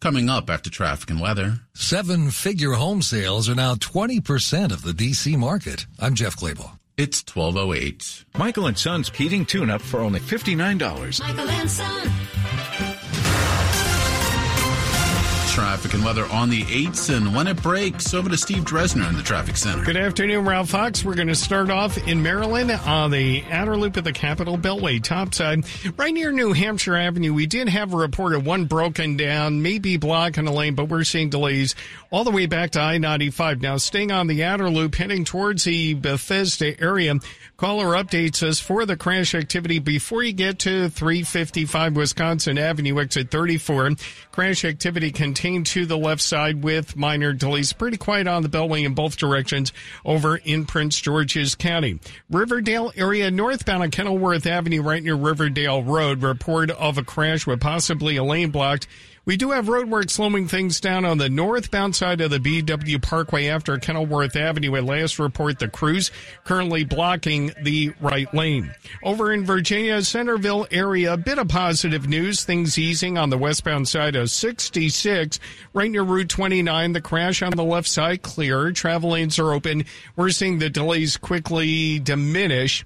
Coming 0.00 0.28
up 0.28 0.50
after 0.50 0.68
traffic 0.68 1.08
and 1.10 1.20
weather. 1.20 1.60
Seven 1.74 2.30
figure 2.30 2.72
home 2.72 3.00
sales 3.00 3.48
are 3.48 3.54
now 3.54 3.76
20% 3.76 4.72
of 4.72 4.82
the 4.82 4.92
DC 4.92 5.38
market. 5.38 5.86
I'm 5.98 6.14
Jeff 6.14 6.36
Clabaugh. 6.36 6.76
It's 6.98 7.24
1208. 7.34 8.24
Michael 8.36 8.66
and 8.66 8.76
Son's 8.76 9.08
heating 9.08 9.46
tune 9.46 9.70
up 9.70 9.80
for 9.80 10.00
only 10.00 10.20
$59. 10.20 11.20
Michael 11.20 11.48
and 11.48 11.70
Son. 11.70 12.10
Traffic 15.52 15.92
and 15.92 16.02
weather 16.02 16.24
on 16.32 16.48
the 16.48 16.62
8s 16.62 17.14
and 17.14 17.34
when 17.36 17.46
it 17.46 17.62
breaks. 17.62 18.14
Over 18.14 18.30
to 18.30 18.38
Steve 18.38 18.64
Dresner 18.64 19.06
in 19.10 19.16
the 19.16 19.22
traffic 19.22 19.58
center. 19.58 19.84
Good 19.84 19.98
afternoon, 19.98 20.46
Ralph 20.46 20.70
Fox. 20.70 21.04
We're 21.04 21.14
going 21.14 21.28
to 21.28 21.34
start 21.34 21.68
off 21.68 21.98
in 22.08 22.22
Maryland 22.22 22.70
on 22.70 23.10
the 23.10 23.44
outer 23.50 23.76
loop 23.76 23.98
of 23.98 24.04
the 24.04 24.14
Capitol 24.14 24.56
Beltway 24.56 25.02
topside. 25.02 25.66
Right 25.98 26.14
near 26.14 26.32
New 26.32 26.54
Hampshire 26.54 26.96
Avenue, 26.96 27.34
we 27.34 27.44
did 27.44 27.68
have 27.68 27.92
a 27.92 27.98
report 27.98 28.32
of 28.34 28.46
one 28.46 28.64
broken 28.64 29.18
down, 29.18 29.60
maybe 29.60 29.98
blocking 29.98 30.46
a 30.46 30.52
lane, 30.52 30.74
but 30.74 30.88
we're 30.88 31.04
seeing 31.04 31.28
delays 31.28 31.74
all 32.10 32.24
the 32.24 32.30
way 32.30 32.46
back 32.46 32.70
to 32.70 32.80
I-95. 32.80 33.60
Now, 33.60 33.76
staying 33.76 34.10
on 34.10 34.28
the 34.28 34.44
outer 34.44 34.70
loop, 34.70 34.94
heading 34.94 35.26
towards 35.26 35.64
the 35.64 35.92
Bethesda 35.92 36.80
area, 36.80 37.16
caller 37.58 37.88
updates 37.88 38.42
us 38.42 38.58
for 38.58 38.86
the 38.86 38.96
crash 38.96 39.34
activity 39.34 39.78
before 39.80 40.22
you 40.22 40.32
get 40.32 40.60
to 40.60 40.88
355 40.88 41.94
Wisconsin 41.94 42.56
Avenue, 42.56 42.98
exit 42.98 43.30
34. 43.30 43.90
Crash 44.30 44.64
activity 44.64 45.10
contained 45.42 45.66
to 45.66 45.84
the 45.86 45.98
left 45.98 46.20
side 46.20 46.62
with 46.62 46.94
minor 46.94 47.32
delays. 47.32 47.72
Pretty 47.72 47.96
quiet 47.96 48.28
on 48.28 48.44
the 48.44 48.48
Beltway 48.48 48.84
in 48.84 48.94
both 48.94 49.16
directions 49.16 49.72
over 50.04 50.36
in 50.36 50.66
Prince 50.66 51.00
George's 51.00 51.56
County. 51.56 51.98
Riverdale 52.30 52.92
area 52.94 53.28
northbound 53.28 53.82
on 53.82 53.90
Kenilworth 53.90 54.46
Avenue 54.46 54.82
right 54.82 55.02
near 55.02 55.16
Riverdale 55.16 55.82
Road. 55.82 56.22
Report 56.22 56.70
of 56.70 56.96
a 56.96 57.02
crash 57.02 57.44
with 57.44 57.60
possibly 57.60 58.14
a 58.14 58.22
lane 58.22 58.50
blocked. 58.50 58.86
We 59.24 59.36
do 59.36 59.52
have 59.52 59.66
roadwork 59.66 60.10
slowing 60.10 60.48
things 60.48 60.80
down 60.80 61.04
on 61.04 61.18
the 61.18 61.28
northbound 61.28 61.94
side 61.94 62.20
of 62.20 62.32
the 62.32 62.40
BW 62.40 63.00
Parkway 63.00 63.46
after 63.46 63.78
Kenilworth 63.78 64.34
Avenue. 64.34 64.74
At 64.74 64.82
last 64.82 65.20
report, 65.20 65.60
the 65.60 65.68
crews 65.68 66.10
currently 66.42 66.82
blocking 66.82 67.52
the 67.62 67.92
right 68.00 68.32
lane. 68.34 68.74
Over 69.04 69.32
in 69.32 69.46
Virginia, 69.46 70.02
Centreville 70.02 70.66
area, 70.72 71.12
a 71.12 71.16
bit 71.16 71.38
of 71.38 71.46
positive 71.46 72.08
news. 72.08 72.42
Things 72.44 72.76
easing 72.78 73.16
on 73.16 73.30
the 73.30 73.38
westbound 73.38 73.86
side 73.86 74.16
of 74.16 74.28
66, 74.28 75.38
right 75.72 75.88
near 75.88 76.02
Route 76.02 76.28
29. 76.28 76.92
The 76.92 77.00
crash 77.00 77.42
on 77.42 77.52
the 77.52 77.62
left 77.62 77.86
side 77.86 78.22
clear. 78.22 78.72
Travel 78.72 79.10
lanes 79.10 79.38
are 79.38 79.52
open. 79.52 79.84
We're 80.16 80.30
seeing 80.30 80.58
the 80.58 80.68
delays 80.68 81.16
quickly 81.16 82.00
diminish. 82.00 82.84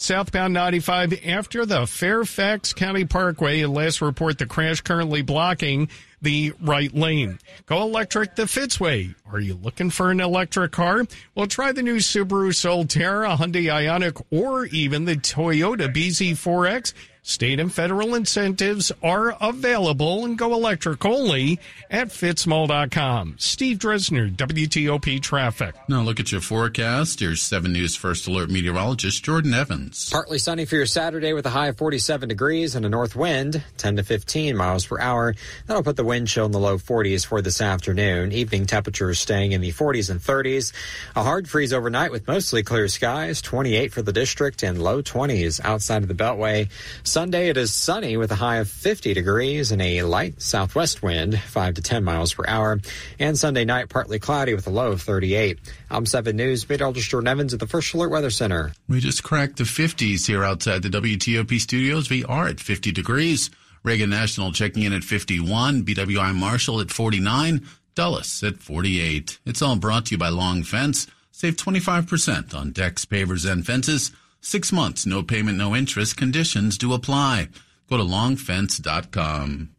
Southbound 0.00 0.54
95 0.54 1.26
after 1.26 1.66
the 1.66 1.84
Fairfax 1.84 2.72
County 2.72 3.04
Parkway. 3.04 3.64
Last 3.64 4.00
report, 4.00 4.38
the 4.38 4.46
crash 4.46 4.80
currently 4.80 5.22
blocking 5.22 5.88
the 6.22 6.52
right 6.60 6.94
lane. 6.94 7.40
Go 7.66 7.82
electric 7.82 8.36
the 8.36 8.44
Fitzway. 8.44 9.16
Are 9.30 9.40
you 9.40 9.54
looking 9.54 9.90
for 9.90 10.12
an 10.12 10.20
electric 10.20 10.70
car? 10.70 11.02
Well, 11.34 11.48
try 11.48 11.72
the 11.72 11.82
new 11.82 11.96
Subaru 11.96 12.52
Solterra, 12.52 13.36
Hyundai 13.36 13.64
Ioniq, 13.64 14.22
or 14.30 14.66
even 14.66 15.04
the 15.04 15.16
Toyota 15.16 15.92
BZ4X. 15.92 16.94
State 17.28 17.60
and 17.60 17.70
federal 17.70 18.14
incentives 18.14 18.90
are 19.02 19.36
available 19.38 20.24
and 20.24 20.38
go 20.38 20.54
electric 20.54 21.04
only 21.04 21.60
at 21.90 22.08
fitzmall.com. 22.08 23.34
Steve 23.36 23.76
Dresner, 23.76 24.34
WTOP 24.34 25.20
Traffic. 25.20 25.74
Now 25.90 26.00
look 26.00 26.20
at 26.20 26.32
your 26.32 26.40
forecast. 26.40 27.20
Here's 27.20 27.42
7 27.42 27.70
News 27.70 27.94
First 27.94 28.28
Alert 28.28 28.48
meteorologist 28.48 29.22
Jordan 29.22 29.52
Evans. 29.52 30.08
Partly 30.10 30.38
sunny 30.38 30.64
for 30.64 30.76
your 30.76 30.86
Saturday 30.86 31.34
with 31.34 31.44
a 31.44 31.50
high 31.50 31.66
of 31.66 31.76
47 31.76 32.30
degrees 32.30 32.74
and 32.74 32.86
a 32.86 32.88
north 32.88 33.14
wind, 33.14 33.62
10 33.76 33.96
to 33.96 34.02
15 34.02 34.56
miles 34.56 34.86
per 34.86 34.98
hour. 34.98 35.34
That'll 35.66 35.82
put 35.82 35.96
the 35.96 36.04
wind 36.04 36.28
chill 36.28 36.46
in 36.46 36.52
the 36.52 36.58
low 36.58 36.78
40s 36.78 37.26
for 37.26 37.42
this 37.42 37.60
afternoon. 37.60 38.32
Evening 38.32 38.64
temperatures 38.64 39.20
staying 39.20 39.52
in 39.52 39.60
the 39.60 39.72
40s 39.72 40.08
and 40.08 40.18
30s. 40.18 40.72
A 41.14 41.22
hard 41.22 41.46
freeze 41.46 41.74
overnight 41.74 42.10
with 42.10 42.26
mostly 42.26 42.62
clear 42.62 42.88
skies, 42.88 43.42
28 43.42 43.92
for 43.92 44.00
the 44.00 44.14
district 44.14 44.62
and 44.62 44.82
low 44.82 45.02
20s 45.02 45.60
outside 45.62 46.00
of 46.00 46.08
the 46.08 46.14
Beltway. 46.14 46.70
Sunday 47.18 47.48
it 47.48 47.56
is 47.56 47.74
sunny 47.74 48.16
with 48.16 48.30
a 48.30 48.36
high 48.36 48.58
of 48.58 48.70
50 48.70 49.12
degrees 49.12 49.72
and 49.72 49.82
a 49.82 50.04
light 50.04 50.40
southwest 50.40 51.02
wind, 51.02 51.36
5 51.36 51.74
to 51.74 51.82
10 51.82 52.04
miles 52.04 52.32
per 52.32 52.44
hour. 52.46 52.78
And 53.18 53.36
Sunday 53.36 53.64
night 53.64 53.88
partly 53.88 54.20
cloudy 54.20 54.54
with 54.54 54.68
a 54.68 54.70
low 54.70 54.92
of 54.92 55.02
38. 55.02 55.58
I'm 55.90 56.06
7 56.06 56.36
News 56.36 56.68
meteorologist 56.68 57.10
Jordan 57.10 57.26
Evans 57.26 57.52
at 57.52 57.58
the 57.58 57.66
First 57.66 57.92
Alert 57.92 58.10
Weather 58.10 58.30
Center. 58.30 58.72
We 58.88 59.00
just 59.00 59.24
cracked 59.24 59.56
the 59.56 59.64
50s 59.64 60.28
here 60.28 60.44
outside 60.44 60.84
the 60.84 60.90
WTOP 60.90 61.58
studios. 61.58 62.08
We 62.08 62.24
are 62.24 62.46
at 62.46 62.60
50 62.60 62.92
degrees. 62.92 63.50
Reagan 63.82 64.10
National 64.10 64.52
checking 64.52 64.84
in 64.84 64.92
at 64.92 65.02
51. 65.02 65.82
BWI 65.82 66.32
Marshall 66.36 66.80
at 66.80 66.92
49. 66.92 67.66
Dulles 67.96 68.44
at 68.44 68.58
48. 68.58 69.40
It's 69.44 69.60
all 69.60 69.74
brought 69.74 70.06
to 70.06 70.14
you 70.14 70.18
by 70.18 70.28
Long 70.28 70.62
Fence. 70.62 71.08
Save 71.32 71.56
25% 71.56 72.54
on 72.54 72.70
decks, 72.70 73.04
pavers, 73.04 73.50
and 73.50 73.66
fences. 73.66 74.12
Six 74.40 74.72
months, 74.72 75.06
no 75.06 75.22
payment, 75.22 75.58
no 75.58 75.74
interest. 75.74 76.16
Conditions 76.16 76.78
do 76.78 76.92
apply. 76.92 77.48
Go 77.88 77.96
to 77.96 78.02
longfence.com. 78.04 79.70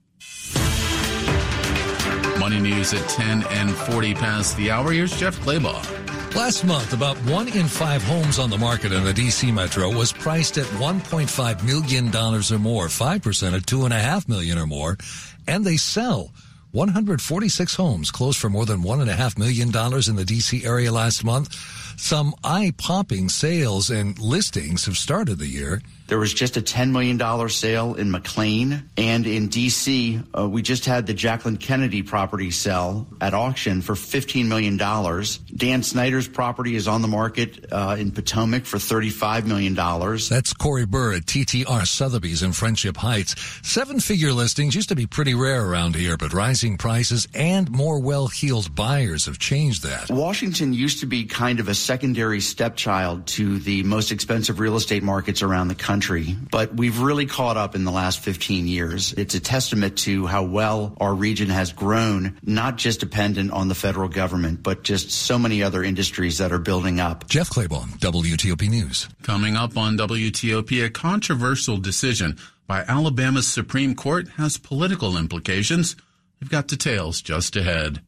Money 2.39 2.59
news 2.59 2.93
at 2.93 3.07
10 3.09 3.43
and 3.49 3.71
40 3.71 4.13
past 4.15 4.57
the 4.57 4.71
hour. 4.71 4.91
Here's 4.91 5.17
Jeff 5.17 5.37
Clabaugh. 5.39 6.35
Last 6.35 6.63
month, 6.63 6.93
about 6.93 7.17
one 7.25 7.47
in 7.49 7.67
five 7.67 8.03
homes 8.03 8.39
on 8.39 8.49
the 8.49 8.57
market 8.57 8.91
in 8.91 9.03
the 9.03 9.13
DC 9.13 9.53
metro 9.53 9.91
was 9.91 10.13
priced 10.13 10.57
at 10.57 10.65
$1.5 10.65 11.63
million 11.65 12.15
or 12.15 12.59
more, 12.59 12.85
5% 12.85 13.53
at 13.53 13.63
2.5 13.63 14.29
million 14.29 14.57
or 14.57 14.67
more, 14.67 14.97
and 15.47 15.65
they 15.65 15.77
sell. 15.77 16.31
146 16.71 17.75
homes 17.75 18.11
closed 18.11 18.37
for 18.37 18.49
more 18.49 18.65
than 18.65 18.83
$1.5 18.83 19.39
million 19.39 19.69
in 19.69 20.15
the 20.15 20.23
DC 20.23 20.63
area 20.65 20.91
last 20.91 21.23
month. 21.23 21.55
Some 22.01 22.33
eye 22.45 22.73
popping 22.77 23.27
sales 23.27 23.89
and 23.89 24.17
listings 24.17 24.85
have 24.85 24.97
started 24.97 25.37
the 25.37 25.47
year. 25.47 25.81
There 26.09 26.17
was 26.17 26.33
just 26.33 26.57
a 26.57 26.61
$10 26.61 26.89
million 26.89 27.49
sale 27.49 27.93
in 27.93 28.09
McLean. 28.09 28.89
And 28.97 29.27
in 29.27 29.47
D.C., 29.47 30.19
uh, 30.35 30.49
we 30.49 30.63
just 30.63 30.85
had 30.85 31.05
the 31.05 31.13
Jacqueline 31.13 31.57
Kennedy 31.57 32.01
property 32.01 32.49
sell 32.49 33.05
at 33.21 33.35
auction 33.35 33.83
for 33.83 33.93
$15 33.93 34.47
million. 34.47 34.75
Dan 35.55 35.83
Snyder's 35.83 36.27
property 36.27 36.75
is 36.75 36.87
on 36.87 37.03
the 37.03 37.07
market 37.07 37.67
uh, 37.71 37.95
in 37.99 38.09
Potomac 38.09 38.65
for 38.65 38.77
$35 38.77 39.45
million. 39.45 39.75
That's 39.75 40.51
Corey 40.53 40.87
Burr 40.87 41.13
at 41.13 41.25
TTR 41.27 41.85
Sotheby's 41.85 42.41
in 42.41 42.53
Friendship 42.53 42.97
Heights. 42.97 43.35
Seven 43.61 43.99
figure 43.99 44.33
listings 44.33 44.73
used 44.73 44.89
to 44.89 44.95
be 44.95 45.05
pretty 45.05 45.35
rare 45.35 45.63
around 45.63 45.95
here, 45.95 46.17
but 46.17 46.33
rising 46.33 46.79
prices 46.79 47.27
and 47.35 47.69
more 47.69 47.99
well 47.99 48.27
heeled 48.27 48.73
buyers 48.73 49.27
have 49.27 49.37
changed 49.37 49.83
that. 49.83 50.09
Washington 50.09 50.73
used 50.73 51.01
to 51.01 51.05
be 51.05 51.25
kind 51.25 51.59
of 51.59 51.67
a 51.67 51.75
secondary 51.75 52.41
stepchild 52.41 53.27
to 53.27 53.59
the 53.59 53.83
most 53.83 54.11
expensive 54.11 54.59
real 54.59 54.75
estate 54.75 55.03
markets 55.03 55.43
around 55.43 55.67
the 55.67 55.75
country 55.75 55.98
country, 55.99 56.33
but 56.49 56.73
we've 56.73 57.01
really 57.01 57.25
caught 57.25 57.57
up 57.57 57.75
in 57.75 57.83
the 57.83 57.91
last 57.91 58.21
15 58.21 58.67
years. 58.67 59.11
It's 59.11 59.35
a 59.35 59.39
testament 59.41 59.97
to 59.99 60.27
how 60.27 60.43
well 60.43 60.95
our 61.01 61.13
region 61.13 61.49
has 61.49 61.73
grown, 61.73 62.39
not 62.41 62.77
just 62.77 63.01
dependent 63.01 63.51
on 63.51 63.67
the 63.67 63.75
federal 63.75 64.07
government, 64.07 64.63
but 64.63 64.83
just 64.83 65.11
so 65.11 65.37
many 65.37 65.61
other 65.61 65.83
industries 65.83 66.37
that 66.37 66.53
are 66.53 66.57
building 66.57 67.01
up. 67.01 67.27
Jeff 67.27 67.49
Clabaugh, 67.49 67.85
WTOP 67.99 68.69
News. 68.69 69.09
Coming 69.23 69.57
up 69.57 69.75
on 69.75 69.97
WTOP, 69.97 70.85
a 70.85 70.89
controversial 70.89 71.75
decision 71.75 72.37
by 72.65 72.85
Alabama's 72.87 73.49
Supreme 73.49 73.93
Court 73.93 74.29
has 74.37 74.57
political 74.57 75.17
implications. 75.17 75.97
We've 76.39 76.49
got 76.49 76.67
details 76.67 77.21
just 77.21 77.57
ahead. 77.57 77.99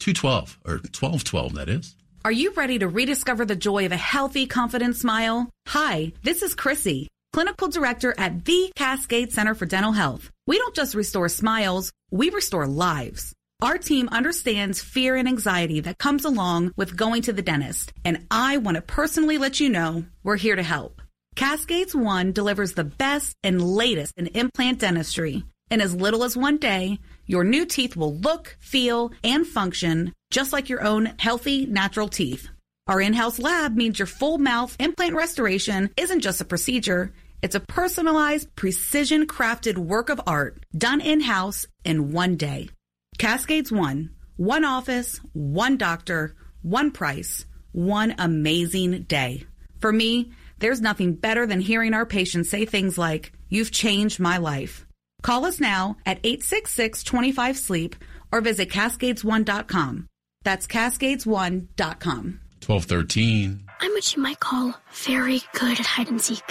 212, 0.00 0.58
or 0.64 0.72
1212, 0.72 1.54
that 1.54 1.68
is. 1.68 1.94
Are 2.24 2.32
you 2.32 2.50
ready 2.56 2.80
to 2.80 2.88
rediscover 2.88 3.44
the 3.44 3.54
joy 3.54 3.86
of 3.86 3.92
a 3.92 3.96
healthy, 3.96 4.48
confident 4.48 4.96
smile? 4.96 5.48
Hi, 5.68 6.12
this 6.24 6.42
is 6.42 6.56
Chrissy 6.56 7.06
clinical 7.32 7.68
director 7.68 8.14
at 8.18 8.44
the 8.44 8.72
Cascade 8.74 9.32
Center 9.32 9.54
for 9.54 9.66
Dental 9.66 9.92
Health. 9.92 10.30
We 10.46 10.58
don't 10.58 10.74
just 10.74 10.94
restore 10.94 11.28
smiles, 11.28 11.92
we 12.10 12.30
restore 12.30 12.66
lives. 12.66 13.32
Our 13.60 13.78
team 13.78 14.08
understands 14.10 14.80
fear 14.80 15.16
and 15.16 15.28
anxiety 15.28 15.80
that 15.80 15.98
comes 15.98 16.24
along 16.24 16.72
with 16.76 16.96
going 16.96 17.22
to 17.22 17.32
the 17.32 17.42
dentist, 17.42 17.92
and 18.04 18.26
I 18.30 18.58
want 18.58 18.76
to 18.76 18.82
personally 18.82 19.38
let 19.38 19.60
you 19.60 19.68
know 19.68 20.04
we're 20.22 20.36
here 20.36 20.56
to 20.56 20.62
help. 20.62 21.02
Cascades 21.34 21.94
One 21.94 22.32
delivers 22.32 22.74
the 22.74 22.84
best 22.84 23.34
and 23.42 23.62
latest 23.62 24.14
in 24.16 24.28
implant 24.28 24.80
dentistry. 24.80 25.44
In 25.70 25.80
as 25.80 25.94
little 25.94 26.24
as 26.24 26.36
one 26.36 26.56
day, 26.56 26.98
your 27.26 27.44
new 27.44 27.66
teeth 27.66 27.96
will 27.96 28.14
look, 28.14 28.56
feel, 28.60 29.12
and 29.22 29.46
function 29.46 30.12
just 30.30 30.52
like 30.52 30.68
your 30.68 30.82
own 30.82 31.14
healthy, 31.18 31.66
natural 31.66 32.08
teeth. 32.08 32.48
Our 32.88 33.02
in 33.02 33.12
house 33.12 33.38
lab 33.38 33.76
means 33.76 33.98
your 33.98 34.06
full 34.06 34.38
mouth 34.38 34.74
implant 34.80 35.14
restoration 35.14 35.90
isn't 35.98 36.20
just 36.20 36.40
a 36.40 36.46
procedure, 36.46 37.12
it's 37.42 37.54
a 37.54 37.60
personalized, 37.60 38.56
precision 38.56 39.26
crafted 39.26 39.76
work 39.76 40.08
of 40.08 40.22
art 40.26 40.64
done 40.76 41.02
in 41.02 41.20
house 41.20 41.66
in 41.84 42.12
one 42.12 42.36
day. 42.36 42.70
Cascades 43.18 43.70
One, 43.70 44.10
one 44.36 44.64
office, 44.64 45.20
one 45.34 45.76
doctor, 45.76 46.34
one 46.62 46.90
price, 46.90 47.44
one 47.72 48.14
amazing 48.16 49.02
day. 49.02 49.44
For 49.80 49.92
me, 49.92 50.32
there's 50.58 50.80
nothing 50.80 51.12
better 51.12 51.46
than 51.46 51.60
hearing 51.60 51.92
our 51.92 52.06
patients 52.06 52.48
say 52.48 52.64
things 52.64 52.96
like, 52.96 53.32
You've 53.50 53.70
changed 53.70 54.18
my 54.18 54.38
life. 54.38 54.86
Call 55.22 55.44
us 55.44 55.60
now 55.60 55.96
at 56.06 56.20
866 56.24 57.02
25 57.02 57.58
Sleep 57.58 57.96
or 58.32 58.40
visit 58.40 58.70
Cascades1.com. 58.70 60.06
That's 60.42 60.66
Cascades1.com. 60.66 62.40
1213. 62.66 63.64
I'm 63.80 63.90
what 63.92 64.14
you 64.14 64.22
might 64.22 64.40
call 64.40 64.74
very 64.92 65.40
good 65.54 65.78
at 65.78 65.86
hide 65.86 66.08
and 66.10 66.20
seek. 66.20 66.42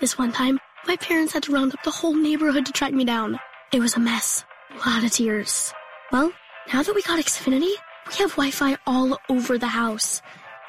This 0.00 0.18
one 0.18 0.32
time, 0.32 0.58
my 0.86 0.96
parents 0.96 1.32
had 1.32 1.42
to 1.44 1.52
round 1.52 1.74
up 1.74 1.82
the 1.84 1.90
whole 1.90 2.14
neighborhood 2.14 2.66
to 2.66 2.72
track 2.72 2.92
me 2.92 3.04
down. 3.04 3.38
It 3.72 3.80
was 3.80 3.94
a 3.96 4.00
mess. 4.00 4.44
A 4.74 4.88
lot 4.88 5.04
of 5.04 5.10
tears. 5.12 5.72
Well, 6.10 6.32
Now 6.72 6.82
that 6.82 6.94
we 6.94 7.02
got 7.02 7.18
Xfinity, 7.18 7.72
we 8.08 8.14
have 8.18 8.30
Wi 8.32 8.50
Fi 8.50 8.76
all 8.86 9.18
over 9.28 9.58
the 9.58 9.66
house, 9.68 10.22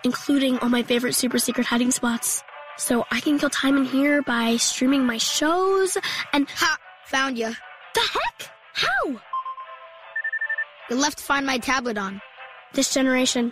including 0.04 0.58
all 0.60 0.70
my 0.70 0.84
favorite 0.84 1.13
super 1.13 1.40
secret 1.40 1.66
hiding 1.68 1.92
spots. 1.92 2.44
So 2.78 3.06
I 3.12 3.20
can 3.22 3.38
kill 3.40 3.50
time 3.50 3.78
in 3.78 3.86
here 3.86 4.22
by 4.24 4.58
streaming 4.58 5.06
my 5.06 5.18
shows 5.18 5.98
and. 6.34 6.48
Ha! 6.50 6.78
Found 7.08 7.38
you. 7.38 7.54
The 7.94 8.00
heck? 8.00 8.50
How? 8.74 9.20
You 10.90 10.96
left 10.96 11.20
to 11.20 11.24
Find 11.24 11.46
My 11.46 11.58
tablet 11.60 11.98
on. 11.98 12.22
This 12.74 12.94
generation, 12.94 13.52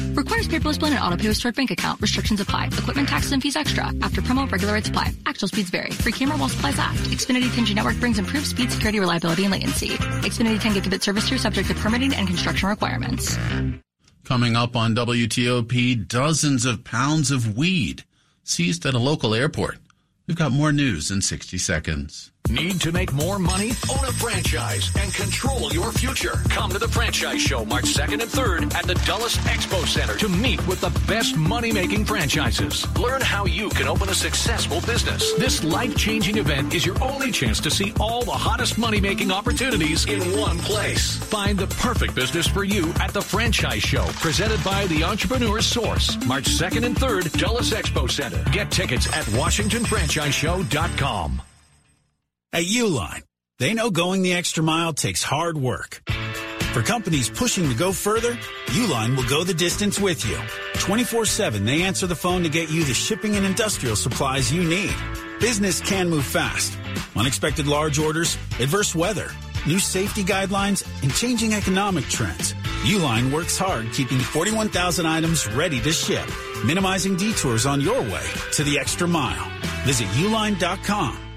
Requires 0.13 0.47
paperless 0.47 0.79
plan 0.79 0.93
and 0.93 1.03
auto 1.03 1.17
pay 1.17 1.27
with 1.27 1.37
stored 1.37 1.55
bank 1.55 1.71
account. 1.71 2.01
Restrictions 2.01 2.39
apply. 2.39 2.65
Equipment 2.67 3.07
taxes 3.09 3.31
and 3.31 3.41
fees 3.41 3.55
extra. 3.55 3.85
After 4.01 4.21
promo, 4.21 4.49
regular 4.51 4.73
rates 4.73 4.89
apply. 4.89 5.13
Actual 5.25 5.47
speeds 5.47 5.69
vary. 5.69 5.91
Free 5.91 6.11
camera 6.11 6.37
while 6.37 6.49
supplies 6.49 6.77
last. 6.77 7.03
Xfinity 7.05 7.49
10G 7.49 7.75
network 7.75 7.99
brings 7.99 8.19
improved 8.19 8.45
speed, 8.45 8.71
security, 8.71 8.99
reliability, 8.99 9.43
and 9.43 9.51
latency. 9.51 9.89
Xfinity 9.89 10.59
10 10.59 10.73
gigabit 10.73 11.01
service 11.01 11.27
through 11.27 11.37
subject 11.37 11.67
to 11.69 11.75
permitting 11.75 12.13
and 12.13 12.27
construction 12.27 12.69
requirements. 12.69 13.37
Coming 14.23 14.55
up 14.55 14.75
on 14.75 14.95
WTOP, 14.95 16.07
dozens 16.07 16.65
of 16.65 16.83
pounds 16.83 17.31
of 17.31 17.57
weed 17.57 18.03
seized 18.43 18.85
at 18.85 18.93
a 18.93 18.99
local 18.99 19.33
airport. 19.33 19.77
We've 20.27 20.37
got 20.37 20.51
more 20.51 20.71
news 20.71 21.11
in 21.11 21.21
60 21.21 21.57
seconds. 21.57 22.31
Need 22.49 22.81
to 22.81 22.91
make 22.91 23.13
more 23.13 23.37
money? 23.39 23.69
Own 23.89 24.03
a 24.03 24.11
franchise 24.11 24.91
and 24.99 25.13
control 25.13 25.71
your 25.71 25.89
future. 25.93 26.33
Come 26.49 26.69
to 26.71 26.79
the 26.79 26.87
Franchise 26.87 27.41
Show 27.41 27.63
March 27.63 27.85
2nd 27.85 28.21
and 28.21 28.29
3rd 28.29 28.73
at 28.73 28.83
the 28.85 28.95
Dulles 29.05 29.37
Expo 29.37 29.87
Center 29.87 30.17
to 30.17 30.27
meet 30.27 30.59
with 30.67 30.81
the 30.81 30.89
best 31.07 31.37
money 31.37 31.71
making 31.71 32.03
franchises. 32.03 32.85
Learn 32.97 33.21
how 33.21 33.45
you 33.45 33.69
can 33.69 33.87
open 33.87 34.09
a 34.09 34.13
successful 34.13 34.81
business. 34.81 35.31
This 35.35 35.63
life 35.63 35.95
changing 35.95 36.35
event 36.37 36.73
is 36.73 36.85
your 36.85 37.01
only 37.01 37.31
chance 37.31 37.61
to 37.61 37.71
see 37.71 37.93
all 38.01 38.23
the 38.23 38.31
hottest 38.31 38.77
money 38.77 38.99
making 38.99 39.31
opportunities 39.31 40.03
in 40.05 40.19
one 40.37 40.59
place. 40.59 41.15
Find 41.15 41.57
the 41.57 41.67
perfect 41.67 42.15
business 42.15 42.47
for 42.47 42.65
you 42.65 42.91
at 42.99 43.13
the 43.13 43.21
Franchise 43.21 43.83
Show, 43.83 44.03
presented 44.19 44.61
by 44.61 44.87
the 44.87 45.05
Entrepreneur 45.05 45.61
Source. 45.61 46.17
March 46.25 46.49
2nd 46.49 46.85
and 46.85 46.97
3rd, 46.97 47.31
Dulles 47.39 47.71
Expo 47.71 48.11
Center. 48.11 48.43
Get 48.51 48.69
tickets 48.71 49.07
at 49.07 49.23
WashingtonFranchiseShow.com. 49.25 51.41
At 52.53 52.63
Uline, 52.63 53.23
they 53.59 53.73
know 53.73 53.89
going 53.91 54.23
the 54.23 54.33
extra 54.33 54.61
mile 54.61 54.91
takes 54.91 55.23
hard 55.23 55.57
work. 55.57 56.01
For 56.73 56.81
companies 56.81 57.29
pushing 57.29 57.69
to 57.69 57.75
go 57.75 57.93
further, 57.93 58.33
Uline 58.67 59.15
will 59.15 59.27
go 59.29 59.45
the 59.45 59.53
distance 59.53 60.01
with 60.01 60.25
you. 60.25 60.35
24-7, 60.73 61.65
they 61.65 61.81
answer 61.83 62.07
the 62.07 62.15
phone 62.15 62.43
to 62.43 62.49
get 62.49 62.69
you 62.69 62.83
the 62.83 62.93
shipping 62.93 63.37
and 63.37 63.45
industrial 63.45 63.95
supplies 63.95 64.51
you 64.51 64.65
need. 64.65 64.93
Business 65.39 65.79
can 65.79 66.09
move 66.09 66.25
fast. 66.25 66.77
Unexpected 67.15 67.67
large 67.67 67.97
orders, 67.97 68.37
adverse 68.59 68.93
weather, 68.93 69.31
new 69.65 69.79
safety 69.79 70.21
guidelines, 70.21 70.85
and 71.03 71.13
changing 71.13 71.53
economic 71.53 72.03
trends. 72.09 72.53
Uline 72.83 73.31
works 73.31 73.57
hard 73.57 73.93
keeping 73.93 74.19
41,000 74.19 75.05
items 75.05 75.47
ready 75.47 75.79
to 75.79 75.93
ship, 75.93 76.29
minimizing 76.65 77.15
detours 77.15 77.65
on 77.65 77.79
your 77.79 78.01
way 78.01 78.27
to 78.51 78.65
the 78.65 78.77
extra 78.77 79.07
mile. 79.07 79.49
Visit 79.85 80.09
uline.com. 80.09 81.30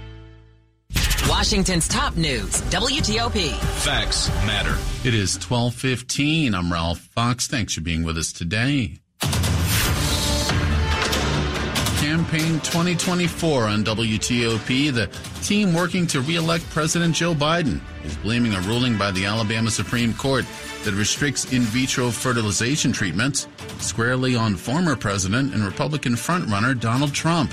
Washington's 1.29 1.89
top 1.89 2.17
news, 2.17 2.61
WTOP. 2.71 3.55
Facts 3.83 4.29
matter. 4.47 4.77
It 5.09 5.15
is 5.15 5.37
1215. 5.37 6.55
I'm 6.55 6.71
Ralph 6.71 6.99
Fox. 6.99 7.47
Thanks 7.47 7.75
for 7.75 7.81
being 7.81 8.03
with 8.03 8.19
us 8.19 8.31
today. 8.31 8.99
Campaign 12.01 12.61
2024 12.61 13.65
on 13.65 13.85
WTOP. 13.85 14.93
The 14.93 15.07
team 15.43 15.73
working 15.73 16.07
to 16.09 16.21
re-elect 16.21 16.69
President 16.69 17.15
Joe 17.15 17.35
Biden 17.35 17.81
is 18.05 18.15
blaming 18.19 18.53
a 18.53 18.61
ruling 18.61 18.99
by 18.99 19.11
the 19.11 19.25
Alabama 19.25 19.71
Supreme 19.71 20.13
Court 20.13 20.45
that 20.85 20.93
restricts 20.93 21.51
in 21.53 21.63
vitro 21.63 22.11
fertilization 22.11 22.93
treatments 22.93 23.49
squarely 23.79 24.37
on 24.37 24.57
former 24.57 24.95
president 24.95 25.55
and 25.55 25.65
Republican 25.65 26.13
frontrunner 26.13 26.79
Donald 26.79 27.15
Trump. 27.15 27.53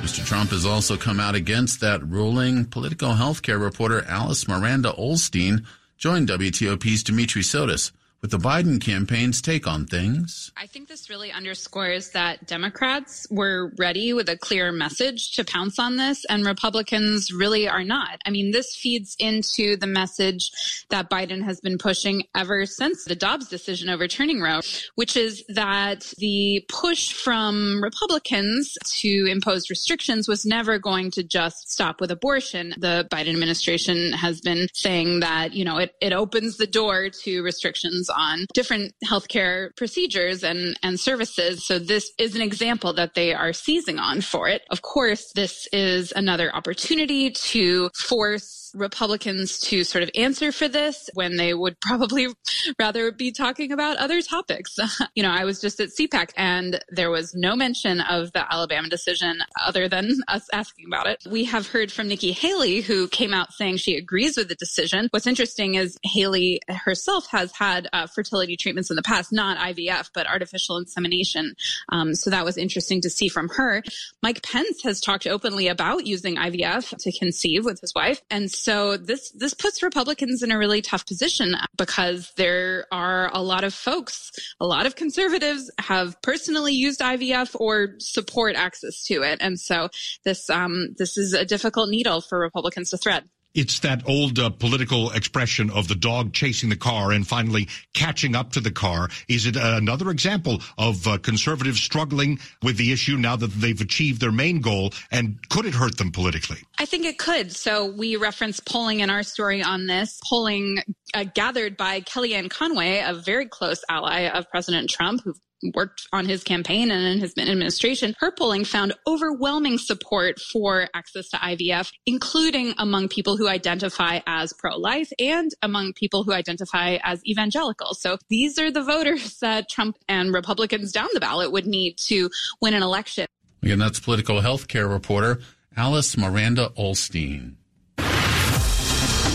Mr. 0.00 0.24
Trump 0.24 0.50
has 0.50 0.64
also 0.64 0.96
come 0.96 1.20
out 1.20 1.34
against 1.34 1.80
that 1.82 2.02
ruling. 2.02 2.64
Politico 2.64 3.08
healthcare 3.08 3.60
reporter 3.60 4.02
Alice 4.08 4.48
Miranda 4.48 4.92
Ollstein 4.98 5.64
joined 5.98 6.28
WTOP's 6.28 7.02
Dimitri 7.02 7.42
Sotis 7.42 7.92
with 8.22 8.30
the 8.30 8.38
Biden 8.38 8.80
campaign's 8.80 9.40
take 9.40 9.66
on 9.66 9.86
things. 9.86 10.52
I 10.56 10.66
think 10.66 10.88
this 10.88 11.08
really 11.08 11.32
underscores 11.32 12.10
that 12.10 12.46
Democrats 12.46 13.26
were 13.30 13.72
ready 13.78 14.12
with 14.12 14.28
a 14.28 14.36
clear 14.36 14.72
message 14.72 15.32
to 15.36 15.44
pounce 15.44 15.78
on 15.78 15.96
this, 15.96 16.26
and 16.26 16.44
Republicans 16.44 17.32
really 17.32 17.66
are 17.66 17.82
not. 17.82 18.20
I 18.26 18.30
mean, 18.30 18.50
this 18.50 18.76
feeds 18.76 19.16
into 19.18 19.76
the 19.76 19.86
message 19.86 20.50
that 20.90 21.08
Biden 21.08 21.42
has 21.42 21.60
been 21.60 21.78
pushing 21.78 22.24
ever 22.36 22.66
since 22.66 23.04
the 23.04 23.16
Dobbs 23.16 23.48
decision 23.48 23.88
overturning 23.88 24.40
Roe, 24.40 24.60
which 24.96 25.16
is 25.16 25.42
that 25.48 26.12
the 26.18 26.64
push 26.68 27.12
from 27.12 27.82
Republicans 27.82 28.76
to 29.00 29.26
impose 29.30 29.70
restrictions 29.70 30.28
was 30.28 30.44
never 30.44 30.78
going 30.78 31.10
to 31.12 31.22
just 31.22 31.70
stop 31.70 32.00
with 32.00 32.10
abortion. 32.10 32.74
The 32.76 33.08
Biden 33.10 33.30
administration 33.30 34.12
has 34.12 34.42
been 34.42 34.68
saying 34.74 35.20
that, 35.20 35.54
you 35.54 35.64
know, 35.64 35.78
it, 35.78 35.94
it 36.02 36.12
opens 36.12 36.58
the 36.58 36.66
door 36.66 37.08
to 37.22 37.42
restrictions 37.42 38.09
on 38.10 38.46
different 38.54 38.94
healthcare 39.04 39.74
procedures 39.76 40.42
and, 40.42 40.78
and 40.82 40.98
services. 40.98 41.66
So 41.66 41.78
this 41.78 42.10
is 42.18 42.34
an 42.34 42.42
example 42.42 42.92
that 42.94 43.14
they 43.14 43.32
are 43.32 43.52
seizing 43.52 43.98
on 43.98 44.20
for 44.20 44.48
it. 44.48 44.62
Of 44.70 44.82
course, 44.82 45.32
this 45.34 45.68
is 45.72 46.12
another 46.12 46.54
opportunity 46.54 47.30
to 47.30 47.90
force 47.94 48.69
Republicans 48.74 49.58
to 49.60 49.84
sort 49.84 50.02
of 50.02 50.10
answer 50.14 50.52
for 50.52 50.68
this 50.68 51.08
when 51.14 51.36
they 51.36 51.54
would 51.54 51.80
probably 51.80 52.28
rather 52.78 53.12
be 53.12 53.32
talking 53.32 53.72
about 53.72 53.96
other 53.96 54.22
topics. 54.22 54.76
you 55.14 55.22
know, 55.22 55.30
I 55.30 55.44
was 55.44 55.60
just 55.60 55.80
at 55.80 55.90
CPAC 55.90 56.30
and 56.36 56.82
there 56.90 57.10
was 57.10 57.34
no 57.34 57.56
mention 57.56 58.00
of 58.00 58.32
the 58.32 58.52
Alabama 58.52 58.88
decision 58.88 59.38
other 59.64 59.88
than 59.88 60.10
us 60.28 60.48
asking 60.52 60.86
about 60.86 61.06
it. 61.06 61.24
We 61.28 61.44
have 61.44 61.68
heard 61.68 61.92
from 61.92 62.08
Nikki 62.08 62.32
Haley, 62.32 62.80
who 62.80 63.08
came 63.08 63.34
out 63.34 63.52
saying 63.52 63.78
she 63.78 63.96
agrees 63.96 64.36
with 64.36 64.48
the 64.48 64.54
decision. 64.54 65.08
What's 65.10 65.26
interesting 65.26 65.74
is 65.74 65.98
Haley 66.02 66.60
herself 66.68 67.26
has 67.30 67.52
had 67.52 67.88
uh, 67.92 68.06
fertility 68.06 68.56
treatments 68.56 68.90
in 68.90 68.96
the 68.96 69.02
past, 69.02 69.32
not 69.32 69.58
IVF, 69.58 70.10
but 70.14 70.26
artificial 70.26 70.76
insemination. 70.76 71.54
Um, 71.90 72.14
so 72.14 72.30
that 72.30 72.44
was 72.44 72.56
interesting 72.56 73.00
to 73.02 73.10
see 73.10 73.28
from 73.28 73.48
her. 73.50 73.82
Mike 74.22 74.42
Pence 74.42 74.82
has 74.82 75.00
talked 75.00 75.26
openly 75.26 75.68
about 75.68 76.06
using 76.06 76.36
IVF 76.36 76.96
to 76.98 77.18
conceive 77.18 77.64
with 77.64 77.80
his 77.80 77.94
wife. 77.94 78.22
And 78.30 78.50
so 78.62 78.96
this 78.96 79.30
this 79.32 79.54
puts 79.54 79.82
Republicans 79.82 80.42
in 80.42 80.50
a 80.50 80.58
really 80.58 80.82
tough 80.82 81.06
position 81.06 81.54
because 81.76 82.32
there 82.36 82.86
are 82.92 83.30
a 83.32 83.42
lot 83.42 83.64
of 83.64 83.72
folks, 83.72 84.30
a 84.60 84.66
lot 84.66 84.86
of 84.86 84.96
conservatives 84.96 85.70
have 85.78 86.20
personally 86.22 86.74
used 86.74 87.00
IVF 87.00 87.58
or 87.58 87.94
support 87.98 88.56
access 88.56 89.02
to 89.04 89.22
it, 89.22 89.38
and 89.40 89.58
so 89.58 89.88
this 90.24 90.50
um, 90.50 90.94
this 90.98 91.16
is 91.16 91.32
a 91.32 91.44
difficult 91.44 91.88
needle 91.88 92.20
for 92.20 92.38
Republicans 92.38 92.90
to 92.90 92.96
thread 92.96 93.24
it's 93.54 93.80
that 93.80 94.02
old 94.08 94.38
uh, 94.38 94.50
political 94.50 95.10
expression 95.10 95.70
of 95.70 95.88
the 95.88 95.94
dog 95.94 96.32
chasing 96.32 96.68
the 96.68 96.76
car 96.76 97.12
and 97.12 97.26
finally 97.26 97.68
catching 97.94 98.36
up 98.36 98.52
to 98.52 98.60
the 98.60 98.70
car. 98.70 99.08
Is 99.28 99.46
it 99.46 99.56
another 99.56 100.10
example 100.10 100.60
of 100.78 101.06
uh, 101.06 101.18
conservatives 101.18 101.80
struggling 101.80 102.38
with 102.62 102.76
the 102.76 102.92
issue 102.92 103.16
now 103.16 103.36
that 103.36 103.52
they've 103.52 103.80
achieved 103.80 104.20
their 104.20 104.32
main 104.32 104.60
goal? 104.60 104.92
And 105.10 105.38
could 105.48 105.66
it 105.66 105.74
hurt 105.74 105.98
them 105.98 106.12
politically? 106.12 106.58
I 106.78 106.84
think 106.84 107.04
it 107.04 107.18
could. 107.18 107.52
So 107.52 107.86
we 107.86 108.16
reference 108.16 108.60
polling 108.60 109.00
in 109.00 109.10
our 109.10 109.22
story 109.22 109.62
on 109.62 109.86
this, 109.86 110.20
polling 110.28 110.82
uh, 111.14 111.24
gathered 111.34 111.76
by 111.76 112.00
Kellyanne 112.00 112.50
Conway, 112.50 113.02
a 113.04 113.14
very 113.14 113.46
close 113.46 113.82
ally 113.88 114.28
of 114.28 114.48
President 114.50 114.88
Trump, 114.88 115.22
who 115.24 115.34
worked 115.74 116.06
on 116.12 116.26
his 116.26 116.42
campaign 116.42 116.90
and 116.90 117.06
in 117.06 117.20
his 117.20 117.36
administration, 117.36 118.14
her 118.20 118.30
polling 118.30 118.64
found 118.64 118.94
overwhelming 119.06 119.78
support 119.78 120.40
for 120.40 120.88
access 120.94 121.28
to 121.30 121.36
IVF, 121.36 121.92
including 122.06 122.74
among 122.78 123.08
people 123.08 123.36
who 123.36 123.48
identify 123.48 124.20
as 124.26 124.52
pro-life 124.52 125.12
and 125.18 125.50
among 125.62 125.92
people 125.92 126.24
who 126.24 126.32
identify 126.32 126.98
as 127.02 127.24
evangelical. 127.26 127.94
So 127.94 128.18
these 128.28 128.58
are 128.58 128.70
the 128.70 128.82
voters 128.82 129.38
that 129.40 129.68
Trump 129.68 129.96
and 130.08 130.32
Republicans 130.32 130.92
down 130.92 131.08
the 131.12 131.20
ballot 131.20 131.52
would 131.52 131.66
need 131.66 131.98
to 132.06 132.30
win 132.60 132.74
an 132.74 132.82
election. 132.82 133.26
Again, 133.62 133.78
that's 133.78 134.00
Politico 134.00 134.40
health 134.40 134.68
care 134.68 134.88
reporter 134.88 135.40
Alice 135.76 136.16
Miranda 136.16 136.72
Ollstein. 136.78 137.56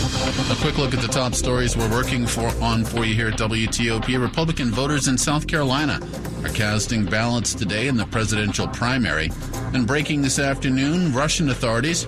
A 0.06 0.56
quick 0.60 0.78
look 0.78 0.94
at 0.94 1.00
the 1.00 1.08
top 1.08 1.34
stories 1.34 1.76
we're 1.76 1.90
working 1.90 2.28
for 2.28 2.46
on 2.62 2.84
for 2.84 3.04
you 3.04 3.12
here 3.12 3.28
at 3.28 3.38
WTOP. 3.38 4.20
Republican 4.20 4.70
voters 4.70 5.08
in 5.08 5.18
South 5.18 5.48
Carolina 5.48 5.98
are 6.44 6.48
casting 6.50 7.04
ballots 7.04 7.54
today 7.54 7.88
in 7.88 7.96
the 7.96 8.06
presidential 8.06 8.68
primary. 8.68 9.32
And 9.74 9.84
breaking 9.84 10.22
this 10.22 10.38
afternoon, 10.38 11.12
Russian 11.12 11.50
authorities 11.50 12.04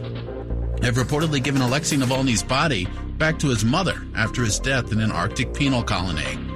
have 0.83 0.95
reportedly 0.95 1.43
given 1.43 1.61
Alexei 1.61 1.97
Navalny's 1.97 2.45
body 2.45 2.87
back 3.17 3.37
to 3.41 3.49
his 3.49 3.65
mother 3.65 4.01
after 4.15 4.45
his 4.45 4.61
death 4.61 4.93
in 4.93 5.01
an 5.01 5.11
Arctic 5.11 5.53
penal 5.53 5.83
colony. 5.83 6.48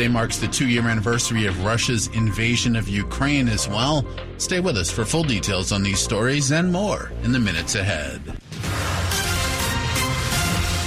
Today 0.00 0.08
marks 0.08 0.38
the 0.38 0.48
two 0.48 0.66
year 0.66 0.88
anniversary 0.88 1.44
of 1.44 1.62
Russia's 1.62 2.06
invasion 2.14 2.74
of 2.74 2.88
Ukraine 2.88 3.48
as 3.48 3.68
well. 3.68 4.02
Stay 4.38 4.58
with 4.58 4.78
us 4.78 4.90
for 4.90 5.04
full 5.04 5.24
details 5.24 5.72
on 5.72 5.82
these 5.82 5.98
stories 5.98 6.52
and 6.52 6.72
more 6.72 7.12
in 7.22 7.32
the 7.32 7.38
minutes 7.38 7.74
ahead. 7.74 8.22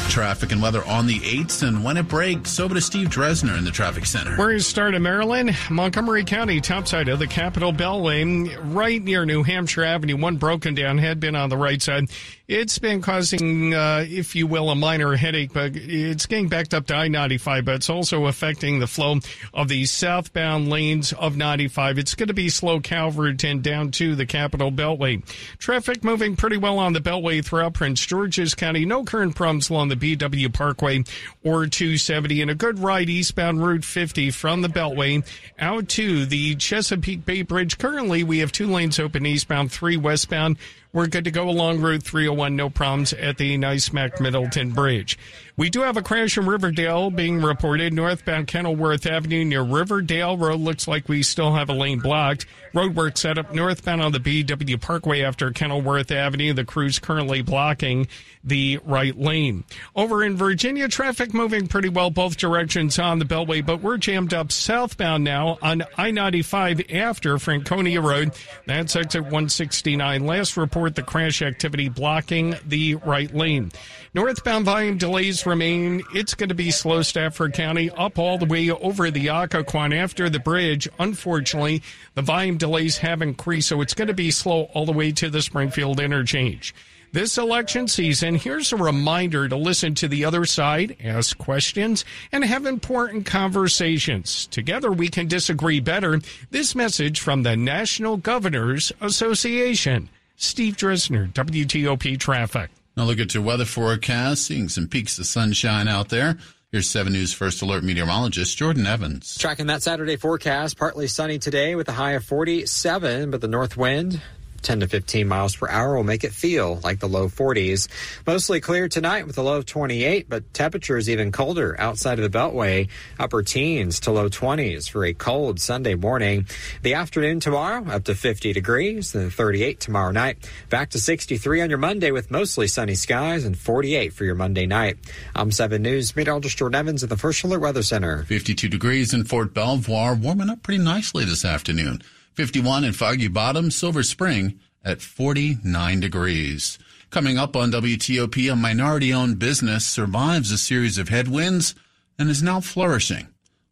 Traffic 0.09 0.51
and 0.51 0.59
weather 0.59 0.83
on 0.85 1.05
the 1.05 1.19
8s 1.19 1.61
and 1.61 1.83
when 1.83 1.97
it 1.97 2.07
breaks. 2.07 2.59
Over 2.59 2.73
to 2.73 2.81
Steve 2.81 3.09
Dresner 3.09 3.55
in 3.55 3.65
the 3.65 3.71
traffic 3.71 4.07
center. 4.07 4.35
Where 4.35 4.51
is 4.51 4.65
start 4.65 4.95
in 4.95 5.03
Maryland? 5.03 5.55
Montgomery 5.69 6.23
County, 6.23 6.59
topside 6.59 7.07
of 7.07 7.19
the 7.19 7.27
Capitol 7.27 7.71
Beltway, 7.71 8.57
right 8.73 9.01
near 9.01 9.25
New 9.25 9.43
Hampshire 9.43 9.83
Avenue. 9.83 10.17
One 10.17 10.37
broken 10.37 10.73
down 10.73 10.97
had 10.97 11.19
been 11.19 11.35
on 11.35 11.49
the 11.49 11.57
right 11.57 11.81
side. 11.81 12.05
It's 12.45 12.77
been 12.77 13.01
causing, 13.01 13.73
uh, 13.73 14.05
if 14.05 14.35
you 14.35 14.47
will, 14.47 14.69
a 14.69 14.75
minor 14.75 15.15
headache, 15.15 15.53
but 15.53 15.77
it's 15.77 16.25
getting 16.25 16.49
backed 16.49 16.73
up 16.73 16.85
to 16.87 16.95
I-95, 16.95 17.63
but 17.63 17.75
it's 17.75 17.89
also 17.89 18.25
affecting 18.25 18.79
the 18.79 18.87
flow 18.87 19.19
of 19.53 19.69
the 19.69 19.85
southbound 19.85 20.67
lanes 20.67 21.13
of 21.13 21.37
95. 21.37 21.97
It's 21.97 22.15
going 22.15 22.27
to 22.27 22.33
be 22.33 22.49
slow 22.49 22.81
Calverton 22.81 23.61
down 23.61 23.91
to 23.91 24.15
the 24.15 24.25
Capitol 24.25 24.73
Beltway. 24.73 25.25
Traffic 25.57 26.03
moving 26.03 26.35
pretty 26.35 26.57
well 26.57 26.79
on 26.79 26.91
the 26.91 26.99
Beltway 26.99 27.45
throughout 27.45 27.75
Prince 27.75 28.05
George's 28.05 28.55
County. 28.55 28.83
No 28.83 29.05
current 29.05 29.37
problems 29.37 29.69
along 29.69 29.87
the 29.87 29.95
BW 29.95 30.53
Parkway 30.53 31.05
or 31.45 31.67
270 31.67 32.41
and 32.41 32.51
a 32.51 32.55
good 32.55 32.77
ride 32.77 33.09
eastbound 33.09 33.65
Route 33.65 33.85
50 33.85 34.31
from 34.31 34.61
the 34.61 34.67
Beltway 34.67 35.25
out 35.59 35.87
to 35.89 36.25
the 36.25 36.55
Chesapeake 36.55 37.25
Bay 37.25 37.43
Bridge. 37.43 37.77
Currently, 37.77 38.25
we 38.25 38.39
have 38.39 38.51
two 38.51 38.67
lanes 38.67 38.99
open 38.99 39.25
eastbound, 39.25 39.71
three 39.71 39.95
westbound. 39.95 40.57
We're 40.93 41.07
good 41.07 41.23
to 41.23 41.31
go 41.31 41.49
along 41.49 41.81
Route 41.81 42.03
301, 42.03 42.55
no 42.55 42.69
problems 42.69 43.13
at 43.13 43.39
the 43.39 43.57
NYSMAC 43.57 44.19
Middleton 44.19 44.73
Bridge. 44.73 45.17
We 45.55 45.69
do 45.69 45.81
have 45.81 45.97
a 45.97 46.01
crash 46.01 46.35
in 46.35 46.47
Riverdale 46.47 47.11
being 47.11 47.39
reported 47.39 47.93
northbound 47.93 48.47
Kenilworth 48.47 49.05
Avenue 49.05 49.45
near 49.45 49.61
Riverdale 49.61 50.35
Road. 50.35 50.59
Looks 50.59 50.87
like 50.87 51.07
we 51.07 51.21
still 51.21 51.53
have 51.53 51.69
a 51.69 51.73
lane 51.73 51.99
blocked. 51.99 52.47
Roadwork 52.73 53.19
set 53.19 53.37
up 53.37 53.53
northbound 53.53 54.01
on 54.01 54.11
the 54.11 54.19
BW 54.19 54.81
Parkway 54.81 55.21
after 55.21 55.51
Kenilworth 55.51 56.09
Avenue. 56.09 56.53
The 56.53 56.65
crew's 56.65 56.97
currently 56.97 57.43
blocking 57.43 58.07
the 58.43 58.79
right 58.83 59.15
lane. 59.15 59.63
Over 59.95 60.23
in 60.23 60.37
Virginia, 60.37 60.87
traffic 60.87 61.35
moving 61.35 61.67
pretty 61.67 61.89
well 61.89 62.09
both 62.09 62.35
directions 62.35 62.97
on 62.97 63.19
the 63.19 63.25
Beltway, 63.25 63.63
but 63.63 63.81
we're 63.81 63.97
jammed 63.97 64.33
up 64.33 64.51
southbound 64.51 65.23
now 65.23 65.59
on 65.61 65.83
I-95 65.97 66.95
after 66.95 67.37
Franconia 67.37 68.01
Road. 68.01 68.31
That's 68.65 68.95
exit 68.95 69.21
169. 69.21 70.25
Last 70.25 70.57
report, 70.57 70.95
the 70.95 71.03
crash 71.03 71.43
activity 71.43 71.89
blocking 71.89 72.55
the 72.65 72.95
right 72.95 73.33
lane. 73.33 73.71
Northbound 74.15 74.65
volume 74.65 74.97
delays 74.97 75.42
remain. 75.45 76.03
It's 76.13 76.33
going 76.33 76.49
to 76.49 76.55
be 76.55 76.71
slow 76.71 77.01
Stafford 77.01 77.53
County 77.53 77.89
up 77.91 78.17
all 78.19 78.37
the 78.37 78.45
way 78.45 78.69
over 78.69 79.11
the 79.11 79.27
Occoquan 79.27 79.95
after 79.95 80.29
the 80.29 80.39
bridge. 80.39 80.87
Unfortunately, 80.99 81.81
the 82.15 82.21
volume 82.21 82.57
delays 82.57 82.97
have 82.97 83.21
increased, 83.21 83.69
so 83.69 83.81
it's 83.81 83.93
going 83.93 84.07
to 84.07 84.13
be 84.13 84.31
slow 84.31 84.63
all 84.73 84.85
the 84.85 84.91
way 84.91 85.11
to 85.11 85.29
the 85.29 85.41
Springfield 85.41 85.99
interchange. 85.99 86.73
This 87.13 87.37
election 87.37 87.87
season, 87.87 88.35
here's 88.35 88.73
a 88.73 88.75
reminder 88.75 89.47
to 89.47 89.55
listen 89.55 89.93
to 89.95 90.07
the 90.07 90.25
other 90.25 90.45
side, 90.45 90.97
ask 91.03 91.37
questions, 91.37 92.03
and 92.31 92.43
have 92.43 92.65
important 92.65 93.27
conversations. 93.27 94.47
Together 94.47 94.91
we 94.91 95.09
can 95.09 95.27
disagree 95.27 95.79
better. 95.79 96.19
This 96.49 96.73
message 96.73 97.19
from 97.19 97.43
the 97.43 97.55
National 97.55 98.17
Governors 98.17 98.91
Association. 98.99 100.09
Steve 100.37 100.75
Dresner, 100.75 101.31
WTOP 101.31 102.19
Traffic. 102.19 102.71
Now 102.95 103.05
look 103.05 103.19
at 103.19 103.33
your 103.33 103.43
weather 103.43 103.65
forecast, 103.65 104.45
seeing 104.45 104.69
some 104.69 104.87
peaks 104.87 105.17
of 105.17 105.25
sunshine 105.25 105.87
out 105.87 106.09
there. 106.09 106.37
Here's 106.71 106.89
7 106.89 107.11
News 107.13 107.33
First 107.33 107.61
Alert 107.61 107.83
meteorologist 107.83 108.57
Jordan 108.57 108.85
Evans. 108.85 109.37
Tracking 109.37 109.67
that 109.67 109.83
Saturday 109.83 110.15
forecast, 110.15 110.77
partly 110.77 111.07
sunny 111.07 111.39
today 111.39 111.75
with 111.75 111.87
a 111.89 111.91
high 111.91 112.11
of 112.11 112.23
47, 112.25 113.31
but 113.31 113.41
the 113.41 113.47
north 113.47 113.77
wind 113.77 114.21
10 114.63 114.81
to 114.81 114.87
15 114.87 115.27
miles 115.27 115.55
per 115.55 115.69
hour 115.69 115.95
will 115.95 116.03
make 116.03 116.23
it 116.23 116.33
feel 116.33 116.79
like 116.83 116.99
the 116.99 117.07
low 117.07 117.27
40s. 117.27 117.87
Mostly 118.25 118.59
clear 118.59 118.87
tonight 118.87 119.27
with 119.27 119.37
a 119.37 119.41
low 119.41 119.57
of 119.57 119.65
28, 119.65 120.29
but 120.29 120.53
temperatures 120.53 121.09
even 121.09 121.31
colder 121.31 121.75
outside 121.79 122.19
of 122.19 122.31
the 122.31 122.37
Beltway, 122.37 122.89
upper 123.19 123.43
teens 123.43 123.99
to 124.01 124.11
low 124.11 124.29
20s 124.29 124.89
for 124.89 125.05
a 125.05 125.13
cold 125.13 125.59
Sunday 125.59 125.95
morning. 125.95 126.47
The 126.81 126.95
afternoon 126.95 127.39
tomorrow 127.39 127.85
up 127.89 128.05
to 128.05 128.15
50 128.15 128.53
degrees, 128.53 129.11
then 129.11 129.29
38 129.29 129.79
tomorrow 129.79 130.11
night. 130.11 130.49
Back 130.69 130.91
to 130.91 130.99
63 130.99 131.61
on 131.61 131.69
your 131.69 131.77
Monday 131.77 132.11
with 132.11 132.31
mostly 132.31 132.67
sunny 132.67 132.95
skies 132.95 133.45
and 133.45 133.57
48 133.57 134.13
for 134.13 134.23
your 134.23 134.35
Monday 134.35 134.65
night. 134.65 134.97
I'm 135.35 135.51
7 135.51 135.81
News 135.81 136.15
meteorologist 136.15 136.57
Jordan 136.57 136.79
Evans 136.79 137.03
at 137.03 137.09
the 137.09 137.17
First 137.17 137.43
Alert 137.43 137.59
Weather 137.59 137.83
Center. 137.83 138.23
52 138.23 138.67
degrees 138.67 139.13
in 139.13 139.25
Fort 139.25 139.53
Belvoir, 139.53 140.15
warming 140.15 140.49
up 140.49 140.63
pretty 140.63 140.83
nicely 140.83 141.25
this 141.25 141.45
afternoon. 141.45 142.01
51 142.33 142.83
in 142.83 142.93
Foggy 142.93 143.27
Bottom, 143.27 143.69
Silver 143.69 144.01
Spring 144.01 144.59
at 144.83 145.01
49 145.01 145.99
degrees. 145.99 146.79
Coming 147.11 147.37
up 147.37 147.55
on 147.55 147.71
WTOP, 147.71 148.51
a 148.51 148.55
minority 148.55 149.13
owned 149.13 149.37
business 149.37 149.85
survives 149.85 150.51
a 150.51 150.57
series 150.57 150.97
of 150.97 151.09
headwinds 151.09 151.75
and 152.17 152.29
is 152.29 152.41
now 152.41 152.59
flourishing. 152.59 153.27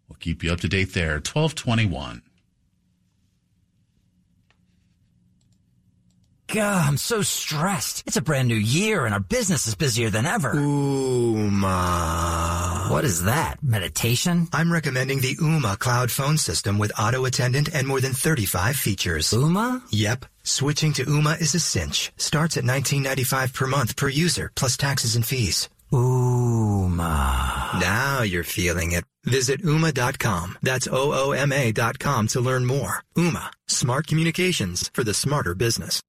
We'll 0.08 0.18
keep 0.20 0.44
you 0.44 0.52
up 0.52 0.60
to 0.62 0.68
date 0.68 0.94
there. 0.94 1.14
1221. 1.14 2.22
God, 6.54 6.86
I'm 6.86 6.98
so 6.98 7.22
stressed. 7.22 8.04
It's 8.06 8.18
a 8.18 8.22
brand 8.22 8.50
new 8.50 8.56
year 8.56 9.06
and 9.06 9.14
our 9.14 9.22
business 9.22 9.68
is 9.68 9.76
busier 9.76 10.10
than 10.10 10.26
ever. 10.26 10.54
Ooma. 10.54 11.72
What 12.92 13.06
is 13.06 13.24
that? 13.24 13.64
Meditation? 13.64 14.50
I'm 14.52 14.70
recommending 14.70 15.22
the 15.22 15.38
Ooma 15.38 15.80
cloud 15.80 16.12
phone 16.12 16.38
system 16.38 16.78
with 16.78 16.92
auto 17.00 17.24
attendant 17.24 17.74
and 17.74 17.88
more 17.88 18.02
than 18.02 18.12
35 18.12 18.76
features. 18.76 19.32
Ooma? 19.32 19.82
Yep. 19.92 20.26
Switching 20.44 20.92
to 20.94 21.06
Ooma 21.06 21.40
is 21.40 21.56
a 21.56 21.60
cinch. 21.62 22.12
Starts 22.18 22.58
at 22.58 22.66
$19.95 22.66 23.54
per 23.54 23.68
month 23.68 23.96
per 23.96 24.10
user, 24.10 24.52
plus 24.54 24.76
taxes 24.76 25.16
and 25.16 25.26
fees. 25.26 25.70
Ooma. 25.94 27.80
Now 27.80 28.24
you're 28.24 28.44
feeling 28.44 28.92
it. 28.92 29.06
Visit 29.24 29.62
Ooma.com. 29.64 30.58
That's 30.62 30.88
O-O-M-A 30.92 31.72
dot 31.72 31.98
com 32.00 32.28
to 32.28 32.42
learn 32.42 32.66
more. 32.66 33.04
Ooma. 33.16 33.52
Smart 33.68 34.06
communications 34.08 34.90
for 34.94 35.06
the 35.06 35.14
smarter 35.14 35.56
business. 35.56 36.02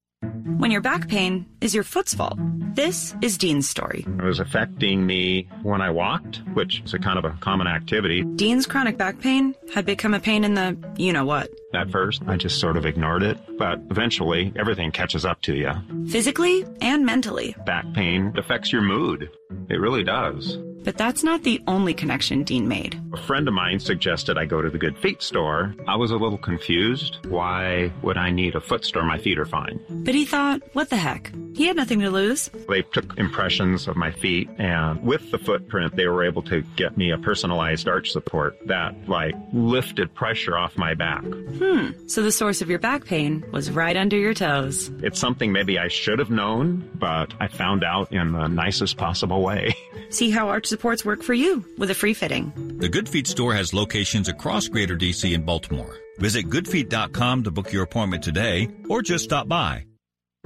When 0.58 0.70
your 0.70 0.80
back 0.80 1.08
pain 1.08 1.46
is 1.60 1.74
your 1.74 1.84
foot's 1.84 2.14
fault. 2.14 2.38
This 2.74 3.14
is 3.20 3.36
Dean's 3.36 3.68
story. 3.68 4.06
It 4.06 4.22
was 4.22 4.40
affecting 4.40 5.04
me 5.04 5.48
when 5.62 5.82
I 5.82 5.90
walked, 5.90 6.40
which 6.54 6.82
is 6.84 6.94
a 6.94 6.98
kind 6.98 7.18
of 7.18 7.24
a 7.24 7.36
common 7.40 7.66
activity. 7.66 8.22
Dean's 8.22 8.66
chronic 8.66 8.96
back 8.96 9.20
pain 9.20 9.54
had 9.74 9.84
become 9.84 10.14
a 10.14 10.20
pain 10.20 10.44
in 10.44 10.54
the 10.54 10.76
you 10.96 11.12
know 11.12 11.24
what. 11.24 11.50
At 11.74 11.90
first, 11.90 12.22
I 12.26 12.36
just 12.36 12.60
sort 12.60 12.76
of 12.76 12.84
ignored 12.86 13.22
it, 13.22 13.38
but 13.58 13.80
eventually 13.90 14.52
everything 14.56 14.92
catches 14.92 15.24
up 15.24 15.40
to 15.42 15.54
you. 15.54 15.72
Physically 16.08 16.64
and 16.80 17.04
mentally. 17.06 17.56
Back 17.64 17.84
pain 17.94 18.34
affects 18.36 18.72
your 18.72 18.82
mood. 18.82 19.30
It 19.68 19.80
really 19.80 20.04
does. 20.04 20.58
But 20.84 20.98
that's 20.98 21.22
not 21.22 21.44
the 21.44 21.62
only 21.68 21.94
connection 21.94 22.42
Dean 22.42 22.66
made. 22.66 23.00
A 23.12 23.16
friend 23.16 23.46
of 23.46 23.54
mine 23.54 23.78
suggested 23.78 24.36
I 24.36 24.46
go 24.46 24.60
to 24.60 24.68
the 24.68 24.78
Good 24.78 24.98
Feet 24.98 25.22
store. 25.22 25.76
I 25.86 25.94
was 25.94 26.10
a 26.10 26.16
little 26.16 26.38
confused. 26.38 27.24
Why 27.28 27.92
would 28.02 28.16
I 28.16 28.30
need 28.30 28.56
a 28.56 28.60
foot 28.60 28.84
store? 28.84 29.04
My 29.04 29.18
feet 29.18 29.38
are 29.38 29.46
fine. 29.46 29.80
But 29.88 30.16
he 30.16 30.24
thought, 30.24 30.60
what 30.72 30.90
the 30.90 30.96
heck? 30.96 31.32
He 31.54 31.66
had 31.66 31.76
nothing 31.76 32.00
to 32.00 32.10
lose. 32.10 32.50
They 32.68 32.82
took 32.82 33.16
impressions 33.16 33.86
of 33.86 33.94
my 33.94 34.10
feet, 34.10 34.50
and 34.58 35.00
with 35.04 35.30
the 35.30 35.38
footprint, 35.38 35.94
they 35.94 36.08
were 36.08 36.24
able 36.24 36.42
to 36.44 36.62
get 36.74 36.96
me 36.96 37.12
a 37.12 37.18
personalized 37.18 37.86
arch 37.86 38.10
support 38.10 38.56
that, 38.66 39.08
like, 39.08 39.36
lifted 39.52 40.12
pressure 40.14 40.56
off 40.58 40.76
my 40.76 40.94
back. 40.94 41.22
Hmm. 41.62 41.90
So 42.08 42.22
the 42.22 42.32
source 42.32 42.60
of 42.60 42.68
your 42.68 42.80
back 42.80 43.04
pain 43.04 43.44
was 43.52 43.70
right 43.70 43.96
under 43.96 44.16
your 44.16 44.34
toes. 44.34 44.90
It's 45.00 45.20
something 45.20 45.52
maybe 45.52 45.78
I 45.78 45.86
should 45.86 46.18
have 46.18 46.30
known, 46.30 46.90
but 46.94 47.32
I 47.38 47.46
found 47.46 47.84
out 47.84 48.12
in 48.12 48.32
the 48.32 48.48
nicest 48.48 48.96
possible 48.96 49.42
way. 49.42 49.72
See 50.08 50.30
how 50.30 50.48
arch 50.48 50.66
supports 50.66 51.04
work 51.04 51.22
for 51.22 51.34
you 51.34 51.64
with 51.78 51.90
a 51.90 51.94
free 51.94 52.14
fitting. 52.14 52.52
The 52.78 52.88
Good 52.88 53.08
Feet 53.08 53.28
store 53.28 53.54
has 53.54 53.72
locations 53.72 54.28
across 54.28 54.66
Greater 54.66 54.96
DC 54.96 55.34
and 55.34 55.46
Baltimore. 55.46 55.96
Visit 56.18 56.50
goodfeet.com 56.50 57.44
to 57.44 57.50
book 57.52 57.72
your 57.72 57.84
appointment 57.84 58.24
today 58.24 58.68
or 58.88 59.00
just 59.00 59.24
stop 59.24 59.46
by. 59.46 59.86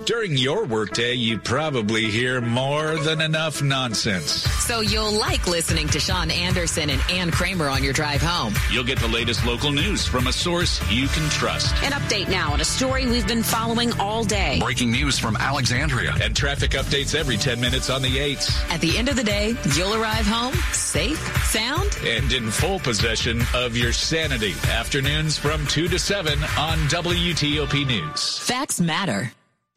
During 0.04 0.37
your 0.37 0.66
workday, 0.66 1.14
you 1.14 1.38
probably 1.38 2.04
hear 2.11 2.42
more 2.42 2.96
than 2.98 3.22
enough 3.22 3.62
nonsense. 3.62 4.30
So 4.66 4.80
you'll 4.80 5.11
like 5.11 5.46
listening 5.46 5.88
to 5.88 5.98
Shawn 5.98 6.30
Anderson 6.30 6.90
and 6.90 7.00
Anne 7.11 7.30
Kramer 7.30 7.70
on 7.70 7.82
your 7.82 7.94
drive 7.94 8.20
home. 8.20 8.54
You'll 8.70 8.85
get 8.85 8.98
the 8.98 9.09
latest 9.09 9.46
local 9.46 9.72
news 9.72 10.06
from 10.06 10.26
a 10.26 10.32
source 10.32 10.82
you 10.90 11.09
can 11.09 11.26
trust. 11.30 11.74
An 11.82 11.92
update 11.92 12.28
now 12.28 12.52
on 12.52 12.61
a 12.61 12.64
story 12.64 13.06
we've 13.06 13.26
been 13.26 13.42
following 13.42 13.98
all 13.98 14.22
day. 14.22 14.59
Breaking 14.61 14.92
news 14.92 15.18
from 15.18 15.35
Alexandria. 15.35 16.14
And 16.20 16.37
traffic 16.37 16.72
updates 16.72 17.14
every 17.14 17.38
10 17.38 17.59
minutes 17.59 17.88
on 17.88 18.02
the 18.02 18.18
8s. 18.18 18.70
At 18.70 18.82
the 18.82 18.98
end 18.98 19.09
of 19.09 19.16
the 19.16 19.24
day, 19.24 19.56
you'll 19.74 19.94
arrive 19.94 20.26
home 20.26 20.54
safe, 20.72 21.18
sound, 21.46 21.98
and 22.04 22.30
in 22.35 22.50
full 22.50 22.80
possession 22.80 23.42
of 23.54 23.74
your 23.76 23.94
sanity. 23.94 24.52
Afternoons 24.68 25.38
from 25.38 25.66
2 25.68 25.88
to 25.88 25.98
7 25.98 26.38
on 26.59 26.78
WTOP 26.90 27.87
News. 27.87 28.38
Facts 28.38 28.78
matter. 28.78 29.32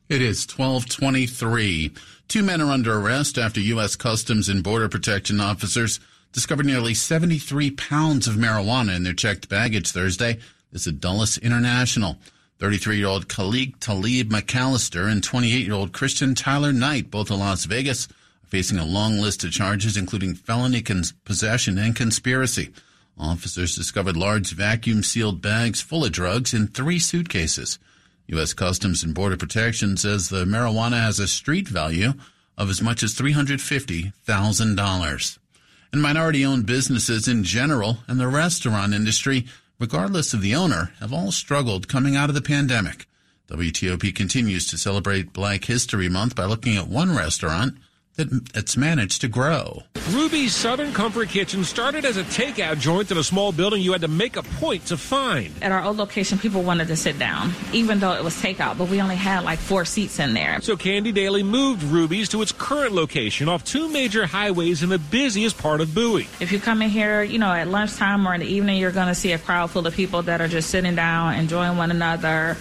It 0.10 0.24
is 0.24 0.48
1223. 0.48 1.92
Two 2.28 2.42
men 2.42 2.62
are 2.62 2.72
under 2.72 2.98
arrest 2.98 3.38
after 3.38 3.60
U.S. 3.60 3.96
Customs 3.96 4.50
and 4.50 4.64
Border 4.64 4.90
Protection 4.90 5.40
officers 5.40 6.00
discovered 6.34 6.66
nearly 6.66 6.96
73 6.96 7.70
pounds 7.70 8.28
of 8.28 8.34
marijuana 8.34 8.96
in 8.96 9.04
their 9.04 9.14
checked 9.14 9.50
baggage 9.50 9.92
Thursday. 9.92 10.40
This 10.72 10.88
is 10.88 10.94
Dulles 10.94 11.38
International. 11.38 12.18
33-year-old 12.58 13.28
Khalik 13.28 13.80
Talib 13.80 14.32
McAllister 14.32 15.08
and 15.08 15.22
28-year-old 15.22 15.94
Christian 15.94 16.34
Tyler 16.34 16.74
Knight, 16.74 17.12
both 17.12 17.30
of 17.30 17.38
Las 17.38 17.66
Vegas, 17.66 18.08
are 18.08 18.48
facing 18.48 18.80
a 18.80 18.86
long 18.86 19.20
list 19.20 19.44
of 19.44 19.52
charges, 19.52 19.96
including 19.96 20.34
felony 20.34 20.82
cons- 20.82 21.14
possession 21.24 21.78
and 21.78 21.96
conspiracy. 21.96 22.74
Officers 23.16 23.76
discovered 23.76 24.18
large 24.18 24.54
vacuum-sealed 24.54 25.40
bags 25.40 25.82
full 25.82 26.04
of 26.04 26.12
drugs 26.12 26.52
in 26.52 26.66
three 26.66 26.98
suitcases. 26.98 27.78
U.S. 28.30 28.54
Customs 28.54 29.04
and 29.04 29.14
Border 29.16 29.38
Protection 29.38 29.98
says 29.98 30.30
the 30.30 30.46
marijuana 30.46 31.02
has 31.02 31.20
a 31.20 31.28
street 31.28 31.68
value 31.68 32.14
of 32.58 32.70
as 32.70 32.82
much 32.82 33.02
as 33.02 33.16
$350,000. 33.16 35.38
And 35.92 36.02
minority 36.02 36.46
owned 36.46 36.68
businesses 36.68 37.28
in 37.28 37.44
general 37.44 37.98
and 38.08 38.20
the 38.20 38.28
restaurant 38.28 38.94
industry, 38.94 39.48
regardless 39.80 40.34
of 40.34 40.42
the 40.42 40.54
owner, 40.54 40.92
have 41.00 41.12
all 41.12 41.32
struggled 41.32 41.88
coming 41.88 42.16
out 42.16 42.30
of 42.30 42.36
the 42.36 42.42
pandemic. 42.42 43.08
WTOP 43.50 44.14
continues 44.14 44.68
to 44.68 44.78
celebrate 44.78 45.34
Black 45.34 45.66
History 45.66 46.08
Month 46.08 46.36
by 46.36 46.46
looking 46.46 46.78
at 46.78 46.88
one 46.88 47.16
restaurant 47.16 47.80
that 48.20 48.50
it's 48.54 48.76
managed 48.76 49.22
to 49.22 49.28
grow. 49.28 49.82
Ruby's 50.12 50.54
Southern 50.54 50.92
Comfort 50.92 51.30
Kitchen 51.30 51.64
started 51.64 52.04
as 52.04 52.18
a 52.18 52.24
takeout 52.24 52.80
joint 52.80 53.12
in 53.12 53.18
a 53.18 53.24
small 53.24 53.52
building 53.52 53.82
you 53.82 53.94
had 53.94 54.02
to 54.02 54.08
make 54.08 54.36
a 54.36 54.44
point 54.44 54.86
to 54.88 54.98
find. 54.98 55.54
At 55.62 55.72
our 55.72 55.84
old 55.84 55.98
location, 55.98 56.38
people 56.38 56.62
wanted 56.62 56.88
to 56.90 56.96
sit 56.96 57.18
down, 57.18 57.54
even 57.72 58.00
though 58.00 58.14
it 58.14 58.24
was 58.24 58.36
takeout, 58.36 58.78
but 58.78 58.90
we 58.90 59.02
only 59.02 59.16
had 59.16 59.44
like 59.44 59.60
four 59.60 59.86
seats 59.86 60.20
in 60.20 60.34
there. 60.34 60.60
So 60.62 60.76
Candy 60.76 61.12
Daly 61.12 61.44
moved 61.44 61.84
Ruby's 61.84 62.28
to 62.30 62.42
its 62.42 62.52
current 62.52 62.92
location 62.94 63.48
off 63.48 63.64
two 63.64 63.88
major 63.88 64.26
highways 64.26 64.84
in 64.84 64.90
the 64.90 65.00
busiest 65.00 65.58
part 65.58 65.80
of 65.80 65.96
Bowie. 65.96 66.28
If 66.40 66.52
you 66.52 66.60
come 66.60 66.82
in 66.82 66.90
here, 66.90 67.24
you 67.24 67.40
know, 67.40 67.54
at 67.54 67.68
lunchtime 67.68 68.28
or 68.28 68.34
in 68.34 68.42
the 68.42 68.48
evening, 68.48 68.80
you're 68.80 68.92
going 68.92 69.08
to 69.08 69.16
see 69.16 69.32
a 69.32 69.40
crowd 69.40 69.72
full 69.72 69.88
of 69.88 69.94
people 69.94 70.24
that 70.24 70.42
are 70.42 70.48
just 70.48 70.70
sitting 70.70 70.96
down, 70.96 71.36
enjoying 71.36 71.78
one 71.78 71.92
another 71.92 72.58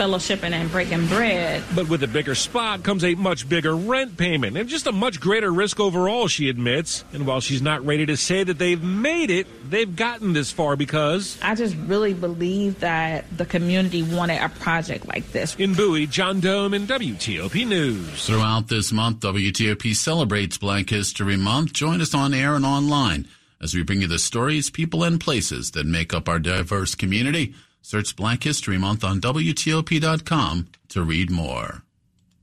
fellowshipping 0.00 0.52
and 0.52 0.70
breaking 0.70 1.06
bread. 1.08 1.62
But 1.74 1.90
with 1.90 2.02
a 2.02 2.08
bigger 2.08 2.34
spot 2.34 2.82
comes 2.82 3.04
a 3.04 3.14
much 3.16 3.46
bigger 3.46 3.76
rent 3.76 4.16
payment 4.16 4.56
and 4.56 4.66
just 4.66 4.86
a 4.86 4.92
much 4.92 5.20
greater 5.20 5.52
risk 5.52 5.78
overall, 5.78 6.26
she 6.26 6.48
admits. 6.48 7.04
And 7.12 7.26
while 7.26 7.42
she's 7.42 7.60
not 7.60 7.84
ready 7.84 8.06
to 8.06 8.16
say 8.16 8.42
that 8.42 8.58
they've 8.58 8.82
made 8.82 9.30
it, 9.30 9.46
they've 9.68 9.94
gotten 9.94 10.32
this 10.32 10.50
far 10.50 10.74
because. 10.74 11.38
I 11.42 11.54
just 11.54 11.76
really 11.86 12.14
believe 12.14 12.80
that 12.80 13.26
the 13.36 13.44
community 13.44 14.02
wanted 14.02 14.42
a 14.42 14.48
project 14.48 15.06
like 15.06 15.32
this. 15.32 15.54
In 15.56 15.74
Bowie, 15.74 16.06
John 16.06 16.40
Domen 16.40 16.86
WTOP 16.86 17.66
News. 17.66 18.26
Throughout 18.26 18.68
this 18.68 18.92
month, 18.92 19.20
WTOP 19.20 19.94
celebrates 19.94 20.56
Black 20.56 20.88
History 20.88 21.36
Month. 21.36 21.74
Join 21.74 22.00
us 22.00 22.14
on 22.14 22.32
air 22.32 22.54
and 22.54 22.64
online 22.64 23.28
as 23.60 23.74
we 23.74 23.82
bring 23.82 24.00
you 24.00 24.06
the 24.06 24.18
stories, 24.18 24.70
people, 24.70 25.04
and 25.04 25.20
places 25.20 25.72
that 25.72 25.84
make 25.84 26.14
up 26.14 26.26
our 26.26 26.38
diverse 26.38 26.94
community. 26.94 27.54
Search 27.82 28.16
Black 28.16 28.42
History 28.42 28.78
Month 28.78 29.04
on 29.04 29.20
WTOP.com 29.20 30.68
to 30.88 31.02
read 31.02 31.30
more. 31.30 31.82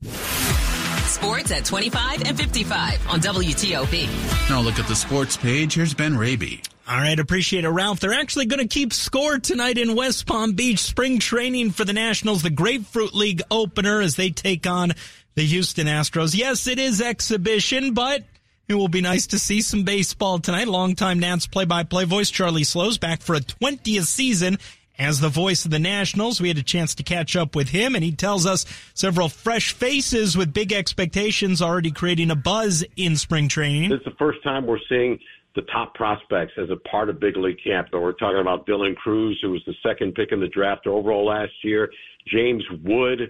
Sports 0.04 1.52
at 1.52 1.66
25 1.66 2.24
and 2.24 2.38
55 2.38 3.08
on 3.08 3.20
WTOP. 3.20 4.50
Now 4.50 4.62
look 4.62 4.78
at 4.78 4.88
the 4.88 4.96
sports 4.96 5.38
page. 5.38 5.76
Here's 5.76 5.94
Ben 5.94 6.18
Raby. 6.18 6.62
All 6.88 6.98
right, 6.98 7.20
appreciate 7.20 7.66
it, 7.66 7.70
Ralph. 7.70 8.00
They're 8.00 8.14
actually 8.14 8.46
going 8.46 8.66
to 8.66 8.68
keep 8.68 8.94
score 8.94 9.40
tonight 9.40 9.78
in 9.78 9.96
West 9.96 10.26
Palm 10.26 10.54
Beach. 10.54 10.80
Spring 10.80 11.20
training 11.20 11.72
for 11.72 11.84
the 11.84 11.94
Nationals, 11.94 12.44
the 12.44 12.50
Grapefruit 12.50 13.14
League 13.14 13.42
opener 13.52 14.00
as 14.00 14.16
they 14.16 14.30
take 14.30 14.66
on 14.66 14.94
the 15.36 15.44
Houston 15.44 15.88
Astros. 15.88 16.36
Yes, 16.36 16.66
it 16.66 16.80
is 16.80 17.02
exhibition, 17.02 17.94
but 17.94 18.24
it 18.70 18.76
will 18.76 18.88
be 18.88 19.02
nice 19.02 19.28
to 19.28 19.40
see 19.40 19.62
some 19.62 19.84
baseball 19.84 20.40
tonight. 20.40 20.68
Longtime 20.68 21.20
Nats 21.20 21.48
play-by-play 21.48 22.06
voice 22.06 22.30
Charlie 22.30 22.64
Slowes 22.64 22.98
back 22.98 23.22
for 23.22 23.36
a 23.36 23.42
20th 23.42 24.06
season 24.06 24.58
as 25.00 25.20
the 25.20 25.30
voice 25.30 25.66
of 25.66 25.72
the 25.72 25.80
Nationals. 25.80 26.42
We 26.42 26.48
had 26.48 26.58
a 26.58 26.64
chance 26.64 26.96
to 26.96 27.04
catch 27.04 27.36
up 27.36 27.56
with 27.56 27.70
him, 27.70 27.96
and 27.96 28.04
he 28.04 28.12
tells 28.12 28.46
us 28.46 28.66
several 28.94 29.30
fresh 29.30 29.72
faces 29.74 30.38
with 30.38 30.54
big 30.54 30.74
expectations 30.74 31.62
already 31.62 31.92
creating 31.92 32.32
a 32.32 32.36
buzz 32.36 32.84
in 32.96 33.16
spring 33.16 33.48
training. 33.48 33.90
This 33.90 34.00
is 34.00 34.06
the 34.06 34.18
first 34.18 34.44
time 34.44 34.66
we're 34.66 34.80
seeing 34.90 35.20
the 35.56 35.64
top 35.74 35.96
prospects 35.96 36.54
as 36.58 36.70
a 36.70 36.76
part 36.88 37.10
of 37.10 37.20
big 37.20 37.36
league 37.36 37.58
camp. 37.64 37.88
So 37.92 38.00
we're 38.00 38.14
talking 38.14 38.40
about 38.40 38.68
Dylan 38.68 38.96
Crews, 38.96 39.40
who 39.42 39.52
was 39.52 39.64
the 39.66 39.74
second 39.84 40.14
pick 40.14 40.32
in 40.32 40.40
the 40.40 40.48
draft 40.48 40.86
overall 40.88 41.26
last 41.26 41.54
year, 41.64 41.90
James 42.28 42.64
Wood. 42.84 43.22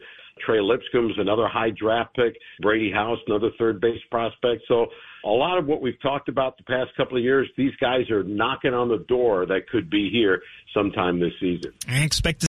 Trey 0.45 0.59
Lipscomb's 0.59 1.17
another 1.17 1.47
high 1.47 1.71
draft 1.71 2.15
pick. 2.15 2.35
Brady 2.61 2.91
House, 2.91 3.17
another 3.27 3.49
third 3.57 3.81
base 3.81 4.01
prospect. 4.11 4.61
So 4.67 4.87
a 5.23 5.29
lot 5.29 5.57
of 5.57 5.65
what 5.65 5.81
we've 5.81 6.01
talked 6.01 6.29
about 6.29 6.57
the 6.57 6.63
past 6.63 6.95
couple 6.95 7.17
of 7.17 7.23
years, 7.23 7.49
these 7.57 7.75
guys 7.79 8.09
are 8.09 8.23
knocking 8.23 8.73
on 8.73 8.89
the 8.89 9.03
door 9.07 9.45
that 9.45 9.67
could 9.69 9.89
be 9.89 10.09
here 10.11 10.41
sometime 10.73 11.19
this 11.19 11.33
season. 11.39 11.73
I 11.87 12.03
expect 12.03 12.43